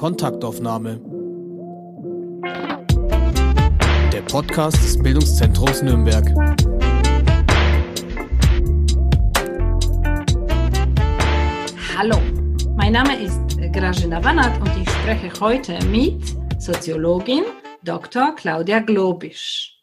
[0.00, 0.98] Kontaktaufnahme.
[4.10, 6.24] Der Podcast des Bildungszentrums Nürnberg.
[11.98, 12.16] Hallo,
[12.76, 17.42] mein Name ist Grażyna Wanat und ich spreche heute mit Soziologin
[17.84, 18.34] Dr.
[18.36, 19.82] Claudia Globisch.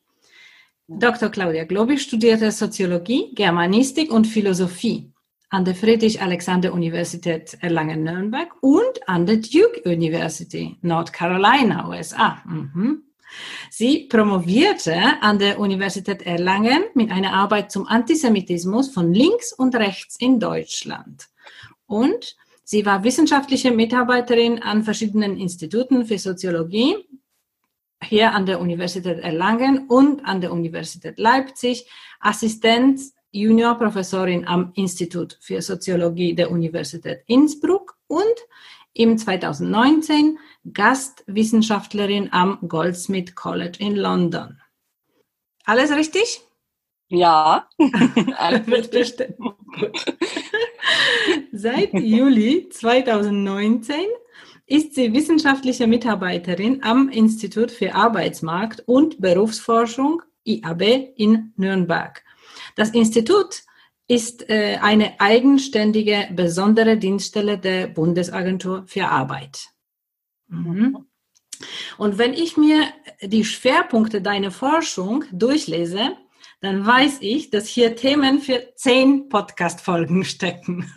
[0.88, 1.30] Dr.
[1.30, 5.12] Claudia Globisch studierte Soziologie, Germanistik und Philosophie
[5.50, 12.42] an der Friedrich-Alexander-Universität Erlangen-Nürnberg und an der Duke University, North Carolina, USA.
[12.46, 13.04] Mhm.
[13.70, 20.18] Sie promovierte an der Universität Erlangen mit einer Arbeit zum Antisemitismus von links und rechts
[20.18, 21.28] in Deutschland.
[21.86, 26.96] Und sie war wissenschaftliche Mitarbeiterin an verschiedenen Instituten für Soziologie,
[28.04, 33.02] hier an der Universität Erlangen und an der Universität Leipzig, Assistent
[33.38, 38.24] Juniorprofessorin am Institut für Soziologie der Universität Innsbruck und
[38.94, 40.40] im 2019
[40.74, 44.60] Gastwissenschaftlerin am Goldsmith College in London.
[45.66, 46.42] Alles richtig?
[47.10, 47.70] Ja,
[48.38, 49.36] alles richtig.
[51.52, 53.96] Seit Juli 2019
[54.66, 62.24] ist sie wissenschaftliche Mitarbeiterin am Institut für Arbeitsmarkt und Berufsforschung IAB in Nürnberg.
[62.78, 63.64] Das Institut
[64.08, 69.68] ist äh, eine eigenständige, besondere Dienststelle der Bundesagentur für Arbeit.
[70.48, 71.06] Mhm.
[71.98, 72.84] Und wenn ich mir
[73.22, 76.12] die Schwerpunkte deiner Forschung durchlese,
[76.62, 80.92] dann weiß ich, dass hier Themen für zehn Podcast-Folgen stecken.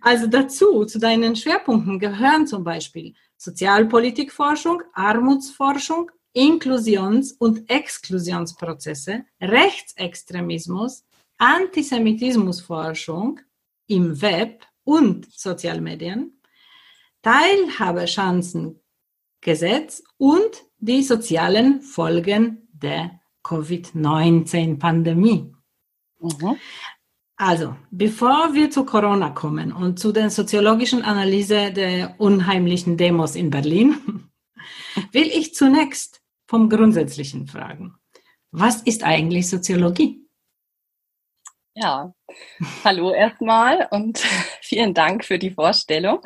[0.00, 11.04] also dazu, zu deinen Schwerpunkten gehören zum Beispiel Sozialpolitikforschung, Armutsforschung, Inklusions- und Exklusionsprozesse, Rechtsextremismus,
[11.38, 13.40] Antisemitismusforschung
[13.86, 16.38] im Web und Sozialmedien,
[17.22, 25.52] Teilhabechancengesetz und die sozialen Folgen der Covid-19-Pandemie.
[26.20, 26.56] Mhm.
[27.36, 33.50] Also, bevor wir zu Corona kommen und zu der soziologischen Analyse der unheimlichen Demos in
[33.50, 33.96] Berlin,
[35.12, 37.94] will ich zunächst vom Grundsätzlichen fragen.
[38.50, 40.20] Was ist eigentlich Soziologie?
[41.74, 42.12] Ja,
[42.84, 44.18] hallo erstmal und
[44.62, 46.20] vielen Dank für die Vorstellung.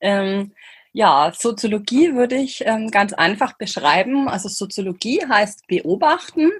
[0.00, 0.54] Ähm,
[0.92, 4.28] ja, Soziologie würde ich ähm, ganz einfach beschreiben.
[4.28, 6.50] Also Soziologie heißt beobachten,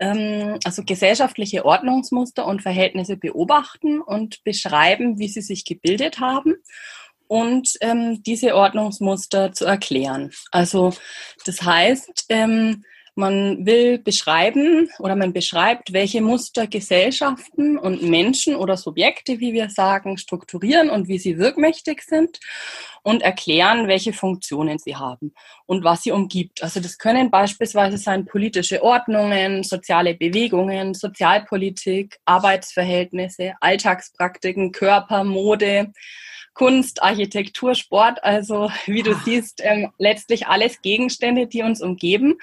[0.00, 6.56] ähm, also gesellschaftliche Ordnungsmuster und Verhältnisse beobachten und beschreiben, wie sie sich gebildet haben
[7.30, 10.32] und ähm, diese Ordnungsmuster zu erklären.
[10.50, 10.92] Also
[11.46, 18.76] das heißt, ähm, man will beschreiben oder man beschreibt, welche Muster Gesellschaften und Menschen oder
[18.76, 22.40] Subjekte, wie wir sagen, strukturieren und wie sie wirkmächtig sind
[23.02, 25.32] und erklären, welche Funktionen sie haben
[25.66, 26.62] und was sie umgibt.
[26.62, 35.92] Also das können beispielsweise sein politische Ordnungen, soziale Bewegungen, Sozialpolitik, Arbeitsverhältnisse, Alltagspraktiken, Körper, Mode,
[36.54, 39.20] Kunst, Architektur, Sport, also wie du ah.
[39.24, 42.34] siehst, ähm, letztlich alles Gegenstände, die uns umgeben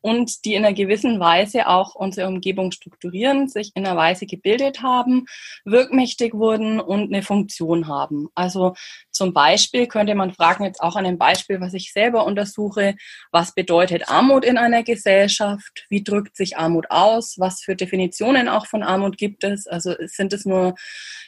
[0.00, 4.82] und die in einer gewissen Weise auch unsere Umgebung strukturieren, sich in einer Weise gebildet
[4.82, 5.26] haben,
[5.64, 8.28] wirkmächtig wurden und eine Funktion haben.
[8.34, 8.74] Also
[9.22, 12.96] zum Beispiel könnte man fragen, jetzt auch an einem Beispiel, was ich selber untersuche,
[13.30, 15.86] was bedeutet Armut in einer Gesellschaft?
[15.88, 17.36] Wie drückt sich Armut aus?
[17.38, 19.68] Was für Definitionen auch von Armut gibt es?
[19.68, 20.74] Also sind es nur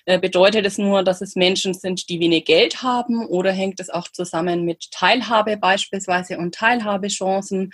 [0.07, 3.89] äh, bedeutet es nur, dass es Menschen sind, die wenig Geld haben oder hängt es
[3.89, 7.71] auch zusammen mit Teilhabe beispielsweise und Teilhabechancen?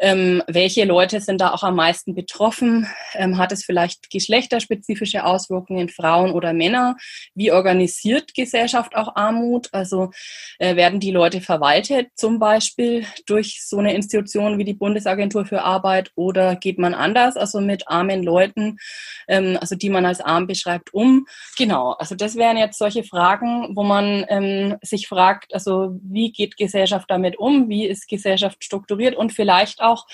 [0.00, 2.88] Ähm, welche Leute sind da auch am meisten betroffen?
[3.14, 6.96] Ähm, hat es vielleicht geschlechterspezifische Auswirkungen, Frauen oder Männer?
[7.34, 9.57] Wie organisiert Gesellschaft auch Armut?
[9.72, 10.10] Also
[10.58, 15.62] äh, werden die Leute verwaltet zum Beispiel durch so eine Institution wie die Bundesagentur für
[15.62, 18.78] Arbeit oder geht man anders, also mit armen Leuten,
[19.26, 21.26] ähm, also die man als arm beschreibt, um?
[21.56, 26.56] Genau, also das wären jetzt solche Fragen, wo man ähm, sich fragt, also wie geht
[26.56, 29.16] Gesellschaft damit um, wie ist Gesellschaft strukturiert?
[29.16, 30.06] Und vielleicht auch,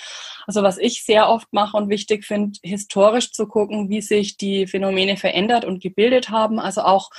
[0.47, 4.67] also was ich sehr oft mache und wichtig finde, historisch zu gucken, wie sich die
[4.67, 7.09] Phänomene verändert und gebildet haben, also auch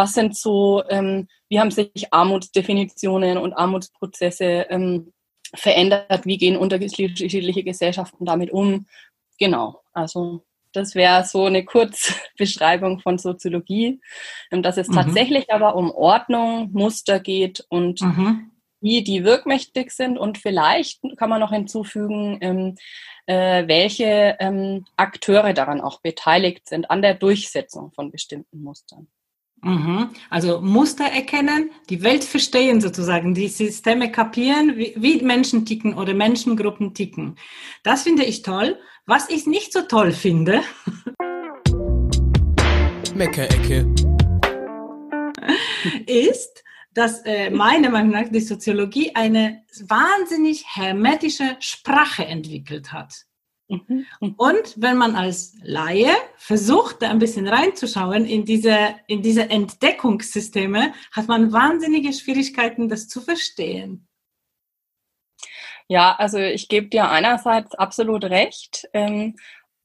[0.00, 5.12] was sind so, ähm, wie haben sich Armutsdefinitionen und Armutsprozesse ähm,
[5.54, 8.86] verändert, wie gehen unterschiedliche Gesellschaften damit um.
[9.38, 10.42] Genau, also
[10.72, 14.00] das wäre so eine Kurzbeschreibung von Soziologie,
[14.50, 14.94] ähm, dass es mhm.
[14.94, 18.52] tatsächlich aber um Ordnung, Muster geht und mhm.
[18.80, 20.16] wie die wirkmächtig sind.
[20.16, 22.74] Und vielleicht kann man noch hinzufügen, ähm,
[23.26, 29.06] äh, welche ähm, Akteure daran auch beteiligt sind an der Durchsetzung von bestimmten Mustern.
[29.62, 30.10] Mhm.
[30.30, 36.14] Also Muster erkennen, die Welt verstehen sozusagen, die Systeme kapieren, wie, wie, Menschen ticken oder
[36.14, 37.36] Menschengruppen ticken.
[37.82, 38.78] Das finde ich toll.
[39.06, 40.62] Was ich nicht so toll finde,
[43.14, 43.86] Meckerecke,
[46.06, 46.64] ist,
[46.94, 53.26] dass äh, meiner Meinung nach die Soziologie eine wahnsinnig hermetische Sprache entwickelt hat.
[53.70, 54.06] Mhm.
[54.36, 60.92] Und wenn man als Laie versucht, da ein bisschen reinzuschauen in diese, in diese Entdeckungssysteme,
[61.12, 64.08] hat man wahnsinnige Schwierigkeiten, das zu verstehen.
[65.88, 68.88] Ja, also ich gebe dir einerseits absolut recht.
[68.92, 69.36] Ähm,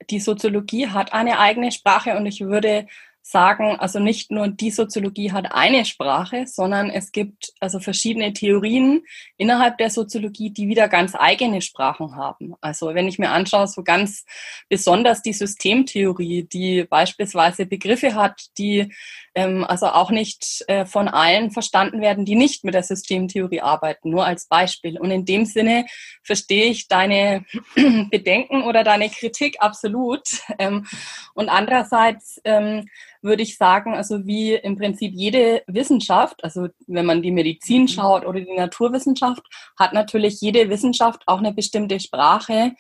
[0.10, 2.88] die Soziologie hat eine eigene Sprache und ich würde
[3.28, 9.02] sagen, also nicht nur die Soziologie hat eine Sprache, sondern es gibt also verschiedene Theorien
[9.36, 12.54] innerhalb der Soziologie, die wieder ganz eigene Sprachen haben.
[12.62, 14.26] Also wenn ich mir anschaue, so ganz
[14.70, 18.94] besonders die Systemtheorie, die beispielsweise Begriffe hat, die
[19.36, 24.26] also auch nicht äh, von allen verstanden werden, die nicht mit der Systemtheorie arbeiten, nur
[24.26, 24.98] als Beispiel.
[24.98, 25.86] Und in dem Sinne
[26.24, 27.46] verstehe ich deine
[28.10, 30.24] Bedenken oder deine Kritik absolut.
[30.58, 30.86] Ähm,
[31.34, 32.88] und andererseits ähm,
[33.22, 37.88] würde ich sagen, also wie im Prinzip jede Wissenschaft, also wenn man die Medizin mhm.
[37.90, 39.42] schaut oder die Naturwissenschaft,
[39.78, 42.74] hat natürlich jede Wissenschaft auch eine bestimmte Sprache,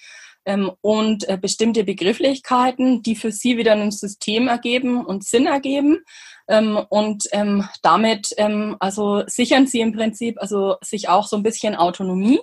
[0.45, 6.00] ähm, und äh, bestimmte Begrifflichkeiten, die für sie wieder ein System ergeben und Sinn ergeben.
[6.47, 11.44] Ähm, und ähm, damit ähm, also sichern sie im Prinzip also sich auch so ein
[11.44, 12.39] bisschen Autonomie.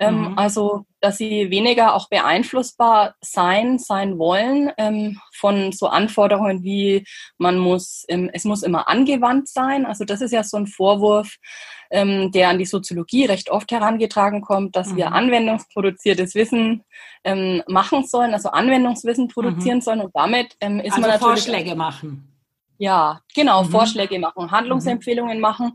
[0.00, 0.38] Ähm, mhm.
[0.38, 7.04] Also, dass sie weniger auch beeinflussbar sein, sein wollen ähm, von so Anforderungen wie
[7.36, 9.86] man muss, ähm, es muss immer angewandt sein.
[9.86, 11.36] Also das ist ja so ein Vorwurf,
[11.90, 14.96] ähm, der an die Soziologie recht oft herangetragen kommt, dass mhm.
[14.96, 16.84] wir anwendungsproduziertes Wissen
[17.24, 19.82] ähm, machen sollen, also Anwendungswissen produzieren mhm.
[19.82, 22.38] sollen und damit ähm, ist also man natürlich Vorschläge machen.
[22.78, 23.70] Ja, genau, mhm.
[23.70, 25.74] Vorschläge machen, Handlungsempfehlungen machen.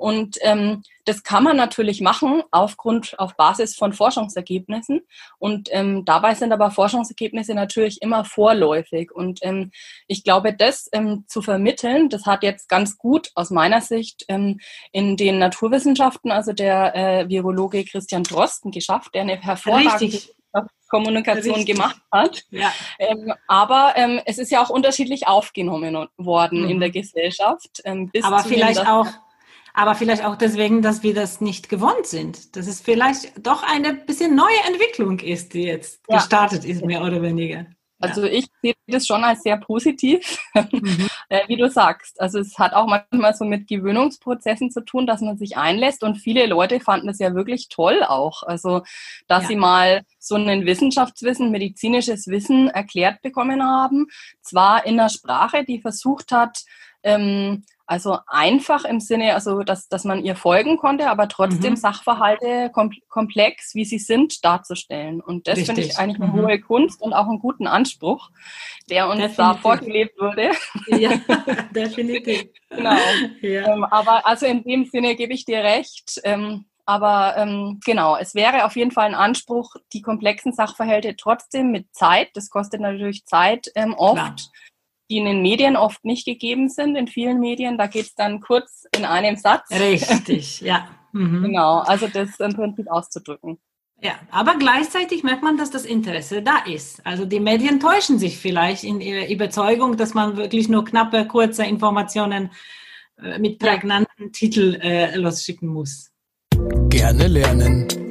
[0.00, 5.02] Und ähm, das kann man natürlich machen aufgrund, auf Basis von Forschungsergebnissen.
[5.38, 9.12] Und ähm, dabei sind aber Forschungsergebnisse natürlich immer vorläufig.
[9.12, 9.72] Und ähm,
[10.06, 14.60] ich glaube, das ähm, zu vermitteln, das hat jetzt ganz gut aus meiner Sicht ähm,
[14.90, 20.34] in den Naturwissenschaften, also der äh, Virologe Christian Drosten geschafft, der eine hervorragende Richtig.
[20.88, 21.76] Kommunikation Richtig.
[21.76, 22.44] gemacht hat.
[22.50, 22.72] Ja.
[22.98, 26.70] Ähm, aber ähm, es ist ja auch unterschiedlich aufgenommen worden mhm.
[26.70, 27.82] in der Gesellschaft.
[27.84, 29.06] Ähm, aber vielleicht auch,
[29.74, 32.56] aber vielleicht auch deswegen, dass wir das nicht gewohnt sind.
[32.56, 36.16] Dass es vielleicht doch eine bisschen neue Entwicklung ist, die jetzt ja.
[36.16, 37.66] gestartet ist, mehr oder weniger.
[38.00, 41.08] Also ich sehe das schon als sehr positiv, mhm.
[41.28, 42.18] äh, wie du sagst.
[42.20, 46.16] Also es hat auch manchmal so mit Gewöhnungsprozessen zu tun, dass man sich einlässt und
[46.16, 48.42] viele Leute fanden das ja wirklich toll auch.
[48.42, 48.82] Also
[49.28, 49.48] dass ja.
[49.48, 54.06] sie mal so ein Wissenschaftswissen, medizinisches Wissen erklärt bekommen haben,
[54.40, 56.64] zwar in einer Sprache, die versucht hat,
[57.02, 61.76] ähm, also einfach im Sinne, also dass, dass man ihr folgen konnte, aber trotzdem mhm.
[61.76, 65.20] Sachverhalte kom komplex, wie sie sind, darzustellen.
[65.20, 66.40] Und das finde ich eigentlich eine mhm.
[66.40, 68.30] hohe Kunst und auch einen guten Anspruch,
[68.88, 69.36] der uns definitiv.
[69.36, 70.52] da vorgelebt wurde.
[70.86, 71.10] Ja,
[71.74, 72.44] definitiv.
[72.68, 72.96] genau.
[73.40, 73.72] Ja.
[73.72, 76.20] Ähm, aber also in dem Sinne gebe ich dir recht.
[76.22, 81.72] Ähm, aber ähm, genau, es wäre auf jeden Fall ein Anspruch, die komplexen Sachverhalte trotzdem
[81.72, 84.48] mit Zeit, das kostet natürlich Zeit ähm, oft,
[85.10, 87.76] die in den Medien oft nicht gegeben sind, in vielen Medien.
[87.76, 89.68] Da geht es dann kurz in einem Satz.
[89.70, 90.88] Richtig, ja.
[91.12, 91.42] Mhm.
[91.42, 93.58] Genau, also das im Prinzip auszudrücken.
[94.02, 97.04] Ja, aber gleichzeitig merkt man, dass das Interesse da ist.
[97.04, 101.64] Also die Medien täuschen sich vielleicht in ihrer Überzeugung, dass man wirklich nur knappe, kurze
[101.64, 102.50] Informationen
[103.22, 104.30] äh, mit prägnanten ja.
[104.32, 106.10] Titel äh, losschicken muss.
[106.88, 108.09] Gerne lernen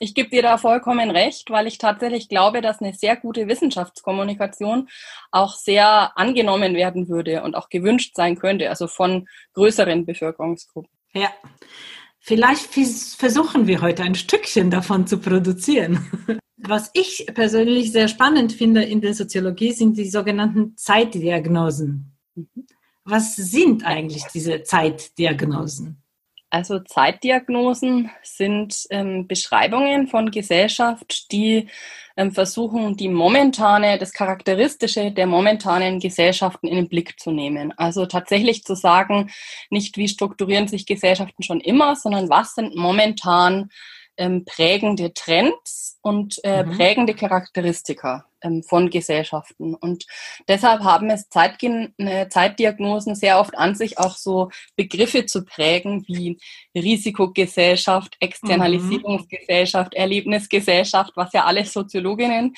[0.00, 4.88] ich gebe dir da vollkommen recht, weil ich tatsächlich glaube, dass eine sehr gute Wissenschaftskommunikation
[5.30, 10.90] auch sehr angenommen werden würde und auch gewünscht sein könnte, also von größeren Bevölkerungsgruppen.
[11.12, 11.30] Ja.
[12.18, 12.74] Vielleicht
[13.18, 16.04] versuchen wir heute ein Stückchen davon zu produzieren.
[16.56, 22.16] Was ich persönlich sehr spannend finde in der Soziologie sind die sogenannten Zeitdiagnosen.
[22.34, 22.66] Mhm.
[23.04, 26.02] Was sind eigentlich diese Zeitdiagnosen?
[26.50, 31.68] Also Zeitdiagnosen sind ähm, Beschreibungen von Gesellschaft, die
[32.16, 37.74] ähm, versuchen, die momentane, das Charakteristische der momentanen Gesellschaften in den Blick zu nehmen.
[37.76, 39.30] Also tatsächlich zu sagen,
[39.70, 43.70] nicht wie strukturieren sich Gesellschaften schon immer, sondern was sind momentan
[44.16, 46.76] ähm, prägende Trends und äh, mhm.
[46.76, 48.24] prägende Charakteristika
[48.66, 49.74] von Gesellschaften.
[49.74, 50.06] Und
[50.48, 56.04] deshalb haben es Zeitgen äh, Zeitdiagnosen sehr oft an sich, auch so Begriffe zu prägen
[56.06, 56.38] wie
[56.74, 60.00] Risikogesellschaft, Externalisierungsgesellschaft, mhm.
[60.00, 62.54] Erlebnisgesellschaft, was ja alle Soziologinnen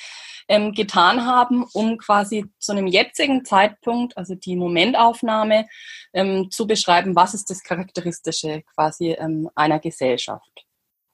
[0.47, 5.67] ähm, getan haben, um quasi zu einem jetzigen Zeitpunkt, also die Momentaufnahme,
[6.13, 10.65] ähm, zu beschreiben, was ist das Charakteristische quasi ähm, einer Gesellschaft.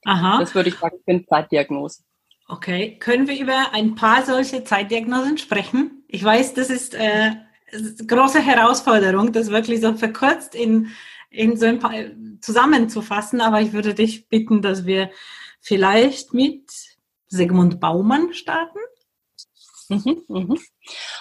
[0.05, 0.39] Aha.
[0.39, 2.05] Das würde ich sagen, sind Zeitdiagnosen.
[2.47, 6.03] Okay, können wir über ein paar solche Zeitdiagnosen sprechen?
[6.07, 7.31] Ich weiß, das ist äh,
[8.05, 10.91] große Herausforderung, das wirklich so verkürzt in,
[11.31, 11.93] in so ein paar
[12.41, 15.09] zusammenzufassen, aber ich würde dich bitten, dass wir
[15.59, 16.71] vielleicht mit
[17.27, 18.79] Sigmund Baumann starten.
[19.89, 20.59] Mhm, mhm.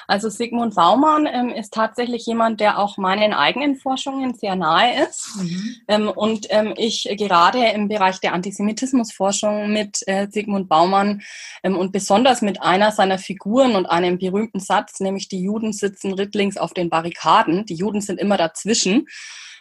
[0.06, 5.36] Also Sigmund Baumann ähm, ist tatsächlich jemand, der auch meinen eigenen Forschungen sehr nahe ist.
[5.36, 5.76] Mhm.
[5.88, 11.22] Ähm, und ähm, ich gerade im Bereich der Antisemitismusforschung mit äh, Sigmund Baumann
[11.62, 16.14] ähm, und besonders mit einer seiner Figuren und einem berühmten Satz, nämlich die Juden sitzen
[16.14, 19.06] rittlings auf den Barrikaden, die Juden sind immer dazwischen,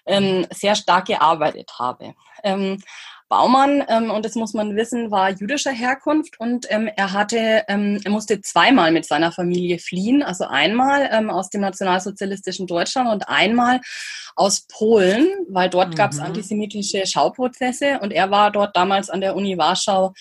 [0.06, 2.14] ähm, sehr stark gearbeitet habe.
[3.34, 8.00] Baumann, ähm, und das muss man wissen, war jüdischer Herkunft und ähm, er hatte, ähm,
[8.04, 13.28] er musste zweimal mit seiner Familie fliehen, also einmal ähm, aus dem nationalsozialistischen Deutschland und
[13.28, 13.82] einmal
[14.36, 15.96] aus Polen, weil dort mhm.
[15.96, 20.14] gab es antisemitische Schauprozesse und er war dort damals an der Uni Warschau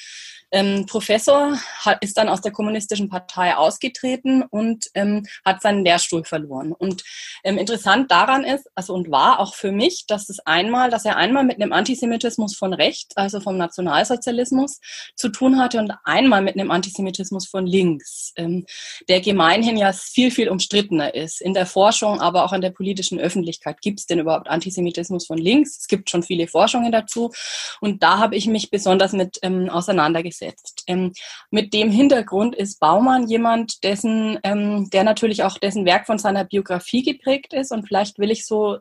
[0.52, 6.24] ähm, Professor hat, ist dann aus der kommunistischen Partei ausgetreten und ähm, hat seinen Lehrstuhl
[6.24, 6.72] verloren.
[6.72, 7.02] Und
[7.42, 11.16] ähm, interessant daran ist, also und war auch für mich, dass es einmal, dass er
[11.16, 14.78] einmal mit einem Antisemitismus von rechts, also vom Nationalsozialismus,
[15.16, 18.66] zu tun hatte und einmal mit einem Antisemitismus von links, ähm,
[19.08, 21.40] der gemeinhin ja viel, viel umstrittener ist.
[21.40, 23.80] In der Forschung, aber auch in der politischen Öffentlichkeit.
[23.80, 25.78] Gibt es denn überhaupt Antisemitismus von links?
[25.80, 27.32] Es gibt schon viele Forschungen dazu.
[27.80, 30.84] Und da habe ich mich besonders mit ähm, auseinandergesetzt gesetzt.
[30.86, 31.12] Ähm,
[31.50, 36.44] mit dem Hintergrund ist Baumann jemand, dessen, ähm, der natürlich auch dessen Werk von seiner
[36.44, 37.72] Biografie geprägt ist.
[37.72, 38.78] Und vielleicht will ich so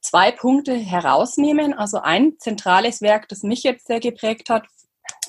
[0.00, 1.74] zwei Punkte herausnehmen.
[1.74, 4.64] Also ein zentrales Werk, das mich jetzt sehr geprägt hat,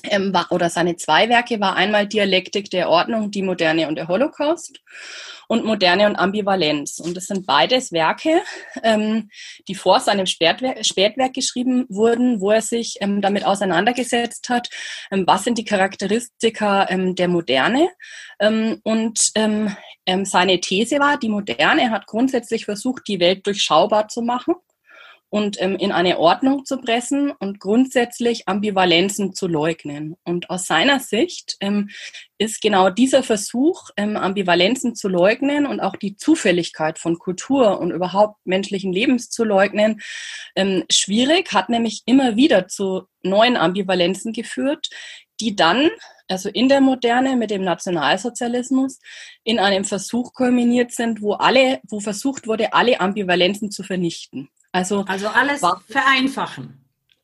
[0.04, 4.08] ähm, war, oder seine zwei Werke war einmal Dialektik der Ordnung, die Moderne und der
[4.08, 4.80] Holocaust
[5.48, 6.98] und Moderne und Ambivalenz.
[6.98, 8.42] Und das sind beides Werke,
[8.82, 9.28] ähm,
[9.68, 14.68] die vor seinem Spätwerk, Spätwerk geschrieben wurden, wo er sich ähm, damit auseinandergesetzt hat,
[15.10, 17.88] ähm, was sind die Charakteristika ähm, der Moderne.
[18.40, 19.76] Ähm, und ähm,
[20.24, 24.54] seine These war, die Moderne hat grundsätzlich versucht, die Welt durchschaubar zu machen
[25.32, 30.14] und ähm, in eine Ordnung zu pressen und grundsätzlich Ambivalenzen zu leugnen.
[30.24, 31.88] Und aus seiner Sicht ähm,
[32.36, 37.92] ist genau dieser Versuch, ähm, Ambivalenzen zu leugnen und auch die Zufälligkeit von Kultur und
[37.92, 40.02] überhaupt menschlichen Lebens zu leugnen,
[40.54, 44.90] ähm, schwierig, hat nämlich immer wieder zu neuen Ambivalenzen geführt,
[45.40, 45.88] die dann,
[46.28, 49.00] also in der Moderne mit dem Nationalsozialismus,
[49.44, 54.50] in einem Versuch kulminiert sind, wo alle, wo versucht wurde, alle Ambivalenzen zu vernichten.
[54.72, 56.78] Also, also alles vereinfachen.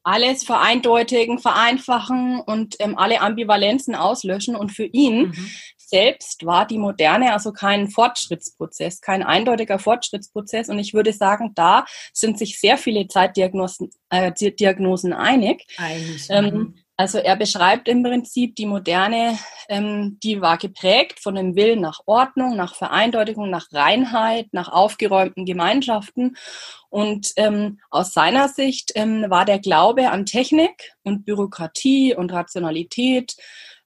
[0.04, 4.56] Alles vereindeutigen, vereinfachen und ähm, alle Ambivalenzen auslöschen.
[4.56, 5.50] Und für ihn mhm.
[5.76, 10.68] selbst war die Moderne also kein Fortschrittsprozess, kein eindeutiger Fortschrittsprozess.
[10.68, 15.66] Und ich würde sagen, da sind sich sehr viele Zeitdiagnosen äh, Diagnosen einig.
[15.78, 16.74] einig ähm, mhm.
[17.00, 19.38] Also er beschreibt im Prinzip die Moderne,
[19.68, 25.46] ähm, die war geprägt von dem Willen nach Ordnung, nach Vereindeutigung, nach Reinheit, nach aufgeräumten
[25.46, 26.36] Gemeinschaften.
[26.90, 33.36] Und ähm, aus seiner Sicht ähm, war der Glaube an Technik und Bürokratie und Rationalität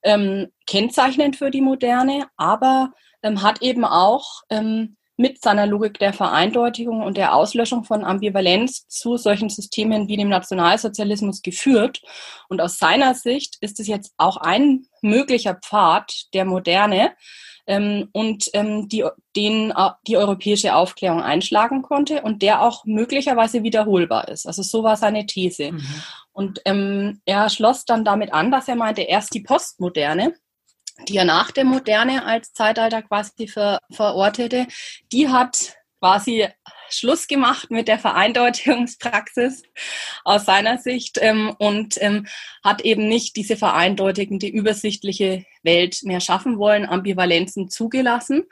[0.03, 6.13] ähm, kennzeichnend für die Moderne, aber ähm, hat eben auch ähm, mit seiner Logik der
[6.13, 12.03] Vereindeutigung und der Auslöschung von Ambivalenz zu solchen Systemen wie dem Nationalsozialismus geführt.
[12.49, 17.13] Und aus seiner Sicht ist es jetzt auch ein möglicher Pfad der Moderne
[17.67, 19.05] ähm, und ähm, die,
[19.37, 24.47] den äh, die europäische Aufklärung einschlagen konnte und der auch möglicherweise wiederholbar ist.
[24.47, 25.73] Also so war seine These.
[25.73, 26.03] Mhm.
[26.33, 30.35] Und ähm, er schloss dann damit an, dass er meinte, erst die Postmoderne,
[31.09, 34.67] die er nach der Moderne als Zeitalter quasi ver, verortete,
[35.13, 36.49] die hat quasi
[36.91, 39.63] Schluss gemacht mit der Vereindeutigungspraxis
[40.25, 42.27] aus seiner Sicht ähm, und ähm,
[42.63, 48.45] hat eben nicht diese vereindeutigende, übersichtliche Welt mehr schaffen wollen, Ambivalenzen zugelassen.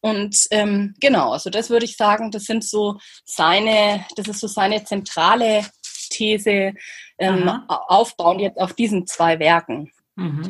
[0.00, 4.46] Und ähm, genau, also das würde ich sagen, das sind so seine, das ist so
[4.46, 5.66] seine zentrale
[6.10, 6.74] These,
[7.18, 9.92] ähm, aufbauend jetzt auf diesen zwei Werken.
[10.20, 10.48] Mhm.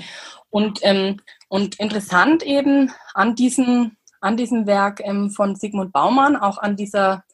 [0.50, 6.58] Und, ähm, und interessant eben an diesem, an diesem Werk ähm, von Sigmund Baumann, auch
[6.58, 7.24] an dieser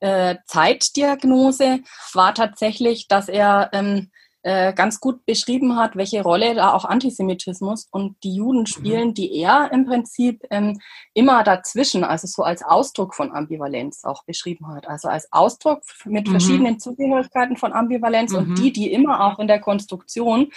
[0.00, 1.80] äh, Zeitdiagnose,
[2.12, 4.10] war tatsächlich, dass er ähm,
[4.46, 8.66] äh, ganz gut beschrieben hat, welche Rolle da auch Antisemitismus und die Juden mhm.
[8.66, 10.78] spielen, die er im Prinzip ähm,
[11.14, 14.86] immer dazwischen, also so als Ausdruck von Ambivalenz auch beschrieben hat.
[14.86, 16.32] Also als Ausdruck mit mhm.
[16.32, 18.38] verschiedenen Zugehörigkeiten von Ambivalenz mhm.
[18.38, 20.50] und die, die immer auch in der Konstruktion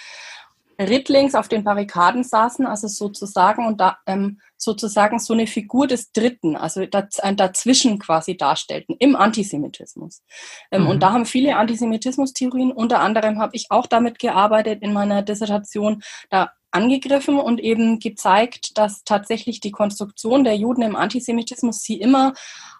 [0.79, 6.11] rittlings auf den Barrikaden saßen, also sozusagen und da ähm, sozusagen so eine Figur des
[6.11, 6.85] Dritten, also
[7.21, 10.23] ein Dazwischen quasi darstellten im Antisemitismus.
[10.71, 10.89] Ähm, mhm.
[10.89, 16.03] Und da haben viele Antisemitismus-Theorien, unter anderem habe ich auch damit gearbeitet in meiner Dissertation,
[16.29, 22.33] da angegriffen und eben gezeigt, dass tatsächlich die Konstruktion der Juden im Antisemitismus sie immer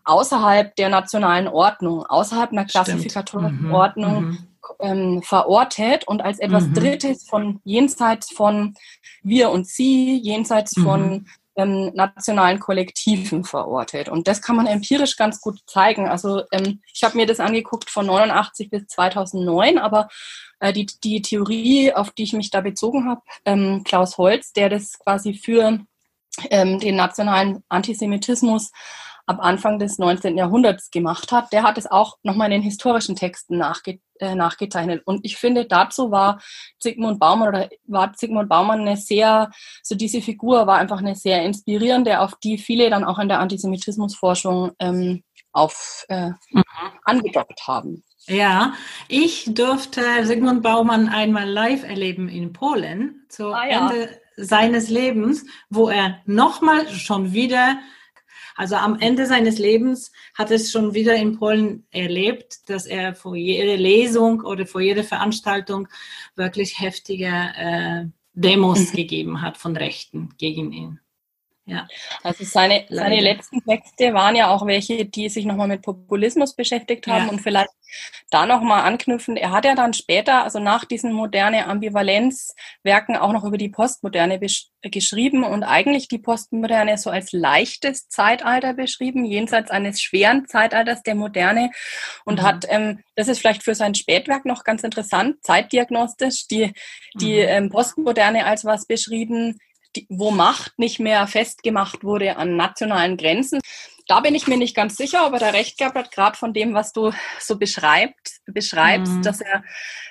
[0.04, 3.74] außerhalb der nationalen Ordnung, außerhalb einer klassifikatorischen mhm.
[3.74, 4.48] Ordnung mhm
[4.80, 6.74] ähm, verortet und als etwas mhm.
[6.74, 8.76] Drittes von jenseits von
[9.24, 10.84] wir und sie, jenseits mhm.
[10.84, 11.26] von
[11.58, 14.10] ähm, nationalen Kollektiven verortet.
[14.10, 16.08] Und das kann man empirisch ganz gut zeigen.
[16.08, 20.08] Also ähm, ich habe mir das angeguckt von 89 bis 2009, aber
[20.60, 24.70] äh, die, die Theorie, auf die ich mich da bezogen habe, ähm, Klaus Holz, der
[24.70, 25.80] das quasi für
[26.52, 28.72] ähm, den nationalen Antisemitismus
[29.28, 30.38] ab Anfang des 19.
[30.38, 35.04] Jahrhunderts gemacht hat, der hat es auch nochmal in den historischen Texten nachge äh, nachgezeichnet.
[35.06, 36.42] Und ich finde, dazu war
[36.80, 39.52] Zygmunt Baumann oder war Zygmunt Baumann eine sehr,
[39.84, 43.40] so diese Figur war einfach eine sehr inspirierende, auf die viele dann auch in der
[43.40, 46.64] Antisemitismusforschung ähm, auf äh, mhm.
[47.04, 48.04] angedockt haben.
[48.28, 48.74] Ja,
[49.08, 53.90] ich durfte Sigmund Baumann einmal live erleben in Polen zu ah, ja.
[53.90, 57.78] Ende seines Lebens, wo er nochmal schon wieder
[58.58, 63.36] also am Ende seines Lebens hat es schon wieder in Polen erlebt, dass er vor
[63.36, 65.88] jeder Lesung oder vor jeder Veranstaltung
[66.36, 68.96] wirklich heftige äh, Demos mhm.
[68.96, 71.00] gegeben hat von Rechten gegen ihn.
[71.68, 71.86] Ja.
[72.24, 77.08] Also seine, seine letzten Texte waren ja auch welche, die sich nochmal mit Populismus beschäftigt
[77.08, 77.32] haben ja.
[77.32, 77.70] und vielleicht
[78.30, 79.36] da nochmal anknüpfen.
[79.36, 84.40] Er hat ja dann später, also nach diesen moderne Ambivalenzwerken auch noch über die Postmoderne
[84.82, 91.16] geschrieben und eigentlich die Postmoderne so als leichtes Zeitalter beschrieben, jenseits eines schweren Zeitalters der
[91.16, 91.72] Moderne
[92.24, 92.44] und mhm.
[92.46, 96.72] hat, ähm, das ist vielleicht für sein Spätwerk noch ganz interessant, zeitdiagnostisch, die,
[97.16, 97.48] die mhm.
[97.48, 99.58] ähm, Postmoderne als was beschrieben,
[100.10, 103.60] wo Macht nicht mehr festgemacht wurde an nationalen Grenzen.
[104.08, 106.54] Da bin ich mir nicht ganz sicher, ob er da recht gehabt hat, gerade von
[106.54, 109.22] dem, was du so beschreibst, beschreibst, mhm.
[109.22, 109.64] dass er,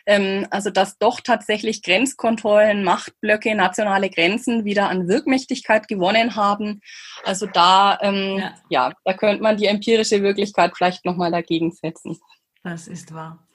[0.04, 6.82] ähm, also dass doch tatsächlich Grenzkontrollen, Machtblöcke, nationale Grenzen wieder an Wirkmächtigkeit gewonnen haben.
[7.24, 8.54] Also da, ähm, ja.
[8.68, 12.18] ja, da könnte man die empirische Wirklichkeit vielleicht nochmal dagegen setzen.
[12.62, 13.46] Das ist wahr.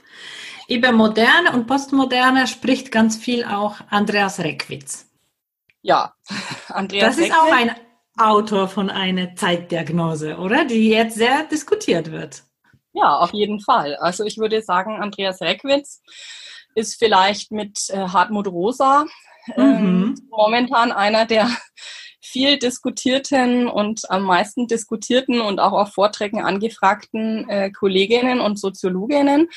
[0.67, 5.10] Über Moderne und Postmoderne spricht ganz viel auch Andreas Reckwitz.
[5.81, 6.13] Ja,
[6.67, 7.15] Andreas.
[7.15, 7.75] Das ist auch ein
[8.17, 10.65] Autor von einer Zeitdiagnose, oder?
[10.65, 12.43] Die jetzt sehr diskutiert wird.
[12.93, 13.95] Ja, auf jeden Fall.
[13.95, 16.01] Also ich würde sagen, Andreas Reckwitz
[16.75, 19.05] ist vielleicht mit äh, Hartmut Rosa
[19.55, 20.15] ähm, mhm.
[20.29, 21.49] momentan einer der
[22.31, 29.49] viel diskutierten und am meisten diskutierten und auch auf Vorträgen angefragten äh, Kolleginnen und Soziologinnen.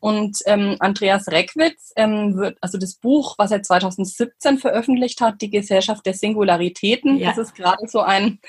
[0.00, 5.50] Und ähm, Andreas Reckwitz ähm, wird, also das Buch, was er 2017 veröffentlicht hat, Die
[5.50, 7.28] Gesellschaft der Singularitäten, ja.
[7.28, 8.40] das ist gerade so ein,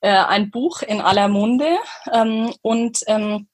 [0.00, 1.78] äh, ein Buch in aller Munde.
[2.12, 3.48] Ähm, und ähm,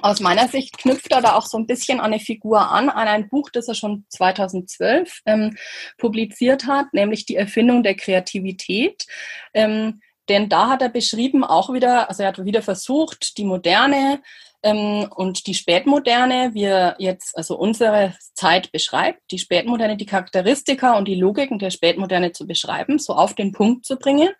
[0.00, 3.08] aus meiner Sicht knüpft er da auch so ein bisschen an eine Figur an, an
[3.08, 5.56] ein Buch, das er schon 2012 ähm,
[5.98, 9.06] publiziert hat, nämlich die Erfindung der Kreativität.
[9.52, 14.22] Ähm, denn da hat er beschrieben auch wieder, also er hat wieder versucht, die moderne
[14.64, 21.08] und die Spätmoderne, wie er jetzt also unsere Zeit beschreibt, die Spätmoderne, die Charakteristika und
[21.08, 24.30] die Logiken der Spätmoderne zu beschreiben, so auf den Punkt zu bringen.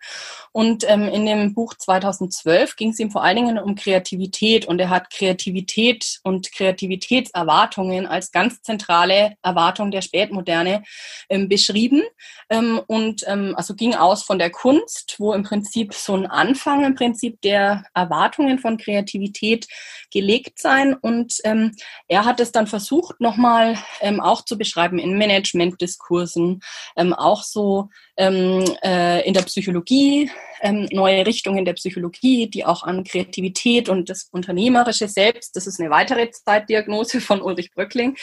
[0.53, 4.79] Und ähm, in dem Buch 2012 ging es ihm vor allen Dingen um Kreativität und
[4.79, 10.83] er hat Kreativität und Kreativitätserwartungen als ganz zentrale Erwartung der Spätmoderne
[11.27, 12.01] ähm, beschrieben.
[12.49, 16.85] Ähm, und ähm, also ging aus von der Kunst, wo im Prinzip so ein Anfang
[16.85, 19.67] im Prinzip der Erwartungen von Kreativität
[20.13, 20.93] gelegt sein.
[20.93, 21.75] Und ähm,
[22.07, 26.61] er hat es dann versucht, nochmal ähm, auch zu beschreiben in Managementdiskursen,
[26.95, 30.29] ähm, auch so ähm, äh, in der Psychologie,
[30.63, 35.79] ähm, neue Richtungen der Psychologie, die auch an Kreativität und das Unternehmerische selbst, das ist
[35.79, 38.15] eine weitere Zeitdiagnose von Ulrich Bröckling,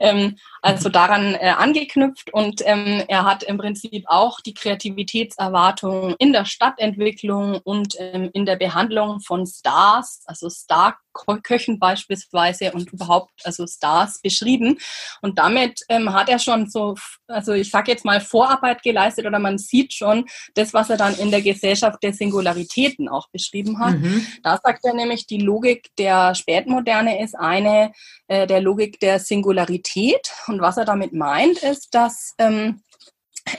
[0.00, 2.32] ähm, also daran äh, angeknüpft.
[2.32, 8.46] Und ähm, er hat im Prinzip auch die Kreativitätserwartung in der Stadtentwicklung und ähm, in
[8.46, 14.78] der Behandlung von Stars, also Star-Köchen beispielsweise und überhaupt also Stars beschrieben.
[15.20, 16.94] Und damit ähm, hat er schon so,
[17.28, 20.96] also ich sage jetzt mal Vorarbeit geleistet beobachtet oder man sieht schon das, was er
[20.96, 23.98] dann in der Gesellschaft der Singularitäten auch beschrieben hat.
[23.98, 24.26] Mhm.
[24.42, 27.92] Da sagt er nämlich, die Logik der Spätmoderne ist eine
[28.28, 30.32] äh, der Logik der Singularität.
[30.46, 32.80] Und was er damit meint, ist, dass ähm,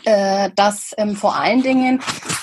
[0.03, 2.01] äh, dass ähm, vor allen Dingen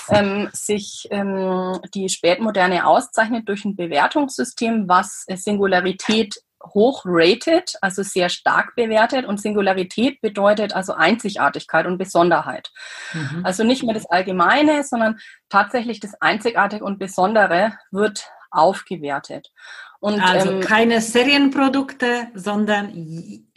[0.09, 8.29] ähm, sich ähm, die Spätmoderne auszeichnet durch ein Bewertungssystem, was Singularität hoch rated, also sehr
[8.29, 9.25] stark bewertet.
[9.25, 12.71] Und Singularität bedeutet also Einzigartigkeit und Besonderheit.
[13.13, 13.45] Mhm.
[13.45, 19.51] Also nicht mehr das Allgemeine, sondern tatsächlich das Einzigartige und Besondere wird aufgewertet.
[19.99, 23.47] Und, also ähm, keine Serienprodukte, sondern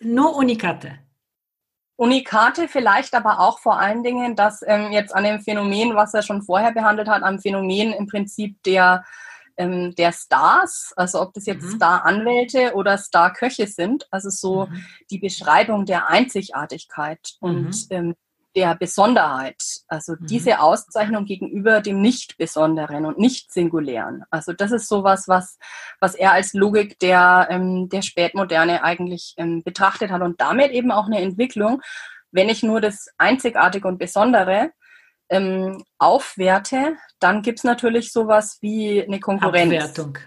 [0.00, 0.98] nur Unikate.
[1.96, 6.22] Unikate vielleicht, aber auch vor allen Dingen, dass ähm, jetzt an dem Phänomen, was er
[6.22, 9.04] schon vorher behandelt hat, am Phänomen im Prinzip der,
[9.56, 11.76] ähm, der Stars, also ob das jetzt mhm.
[11.76, 14.84] Star-Anwälte oder Star-Köche sind, also so mhm.
[15.10, 17.86] die Beschreibung der Einzigartigkeit und mhm.
[17.90, 18.14] ähm,
[18.56, 20.26] der Besonderheit, also mhm.
[20.26, 24.24] diese Auszeichnung gegenüber dem Nicht-Besonderen und Nicht-Singulären.
[24.30, 25.58] Also das ist sowas, was,
[26.00, 30.90] was er als Logik der, ähm, der Spätmoderne eigentlich ähm, betrachtet hat und damit eben
[30.90, 31.82] auch eine Entwicklung,
[32.32, 34.72] wenn ich nur das Einzigartige und Besondere
[35.28, 39.72] ähm, aufwerte, dann gibt es natürlich sowas wie eine Konkurrenz.
[39.72, 40.18] Abwertung.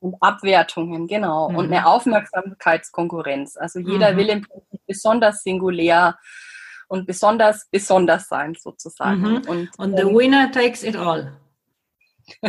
[0.00, 1.48] Und Abwertungen, genau.
[1.48, 1.56] Mhm.
[1.56, 3.56] Und eine Aufmerksamkeitskonkurrenz.
[3.56, 4.16] Also jeder mhm.
[4.16, 6.18] will im Prinzip besonders singulär
[6.88, 9.20] und besonders besonders sein sozusagen.
[9.20, 9.42] Mhm.
[9.48, 11.32] Und, und the ähm, winner takes it all.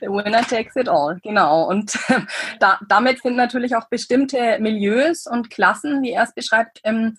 [0.00, 1.64] the winner takes it all, genau.
[1.68, 1.98] Und
[2.60, 7.16] da, damit sind natürlich auch bestimmte Milieus und Klassen, wie er es beschreibt, ähm,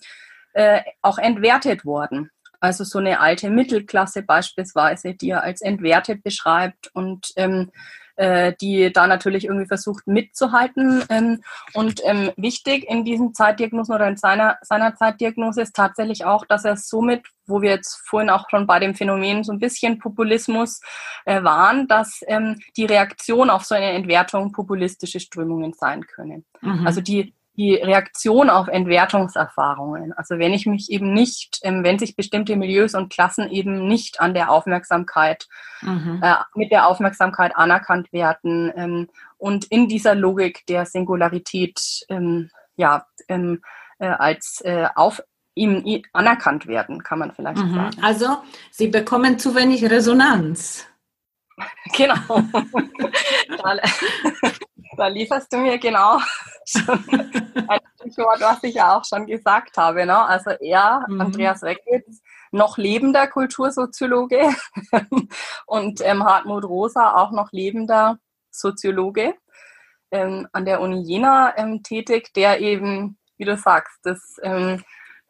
[0.54, 2.30] äh, auch entwertet worden.
[2.60, 7.70] Also so eine alte Mittelklasse beispielsweise, die er als entwertet beschreibt und ähm,
[8.18, 11.04] äh, die da natürlich irgendwie versucht mitzuhalten.
[11.08, 11.42] Ähm,
[11.72, 16.64] und ähm, wichtig in diesen Zeitdiagnosen oder in seiner, seiner Zeitdiagnose ist tatsächlich auch, dass
[16.64, 20.80] er somit, wo wir jetzt vorhin auch schon bei dem Phänomen so ein bisschen Populismus
[21.26, 26.44] äh, waren, dass ähm, die Reaktion auf so eine Entwertung populistische Strömungen sein können.
[26.60, 26.86] Mhm.
[26.88, 30.12] Also die die Reaktion auf Entwertungserfahrungen.
[30.12, 34.20] Also wenn ich mich eben nicht, ähm, wenn sich bestimmte Milieus und Klassen eben nicht
[34.20, 35.48] an der Aufmerksamkeit,
[35.82, 36.20] mhm.
[36.22, 43.04] äh, mit der Aufmerksamkeit anerkannt werden ähm, und in dieser Logik der Singularität ähm, ja,
[43.28, 43.60] ähm,
[43.98, 45.20] äh, als äh, auf
[45.54, 47.74] ihm anerkannt werden, kann man vielleicht mhm.
[47.74, 47.96] sagen.
[48.00, 48.36] Also
[48.70, 50.86] sie bekommen zu wenig Resonanz.
[51.96, 52.14] Genau.
[54.98, 56.18] da, lieferst du mir genau
[57.68, 60.04] ein Stichwort, was ich ja auch schon gesagt habe.
[60.04, 60.16] Ne?
[60.16, 61.20] Also er, mhm.
[61.20, 64.48] Andreas Reckwitz, noch lebender Kultursoziologe
[65.66, 68.18] und ähm, Hartmut Rosa, auch noch lebender
[68.50, 69.34] Soziologe
[70.10, 74.82] ähm, an der Uni Jena ähm, tätig, der eben, wie du sagst, das ähm,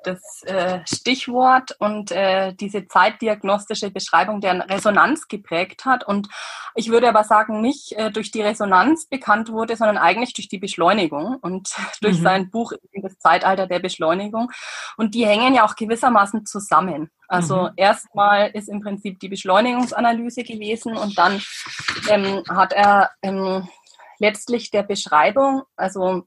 [0.04, 6.06] das äh, Stichwort und äh, diese zeitdiagnostische Beschreibung der Resonanz geprägt hat.
[6.06, 6.28] Und
[6.74, 10.58] ich würde aber sagen, nicht äh, durch die Resonanz bekannt wurde, sondern eigentlich durch die
[10.58, 12.22] Beschleunigung und durch mhm.
[12.22, 14.50] sein Buch Das Zeitalter der Beschleunigung.
[14.96, 17.10] Und die hängen ja auch gewissermaßen zusammen.
[17.26, 17.70] Also mhm.
[17.76, 21.42] erstmal ist im Prinzip die Beschleunigungsanalyse gewesen und dann
[22.08, 23.68] ähm, hat er ähm,
[24.18, 26.24] letztlich der Beschreibung, also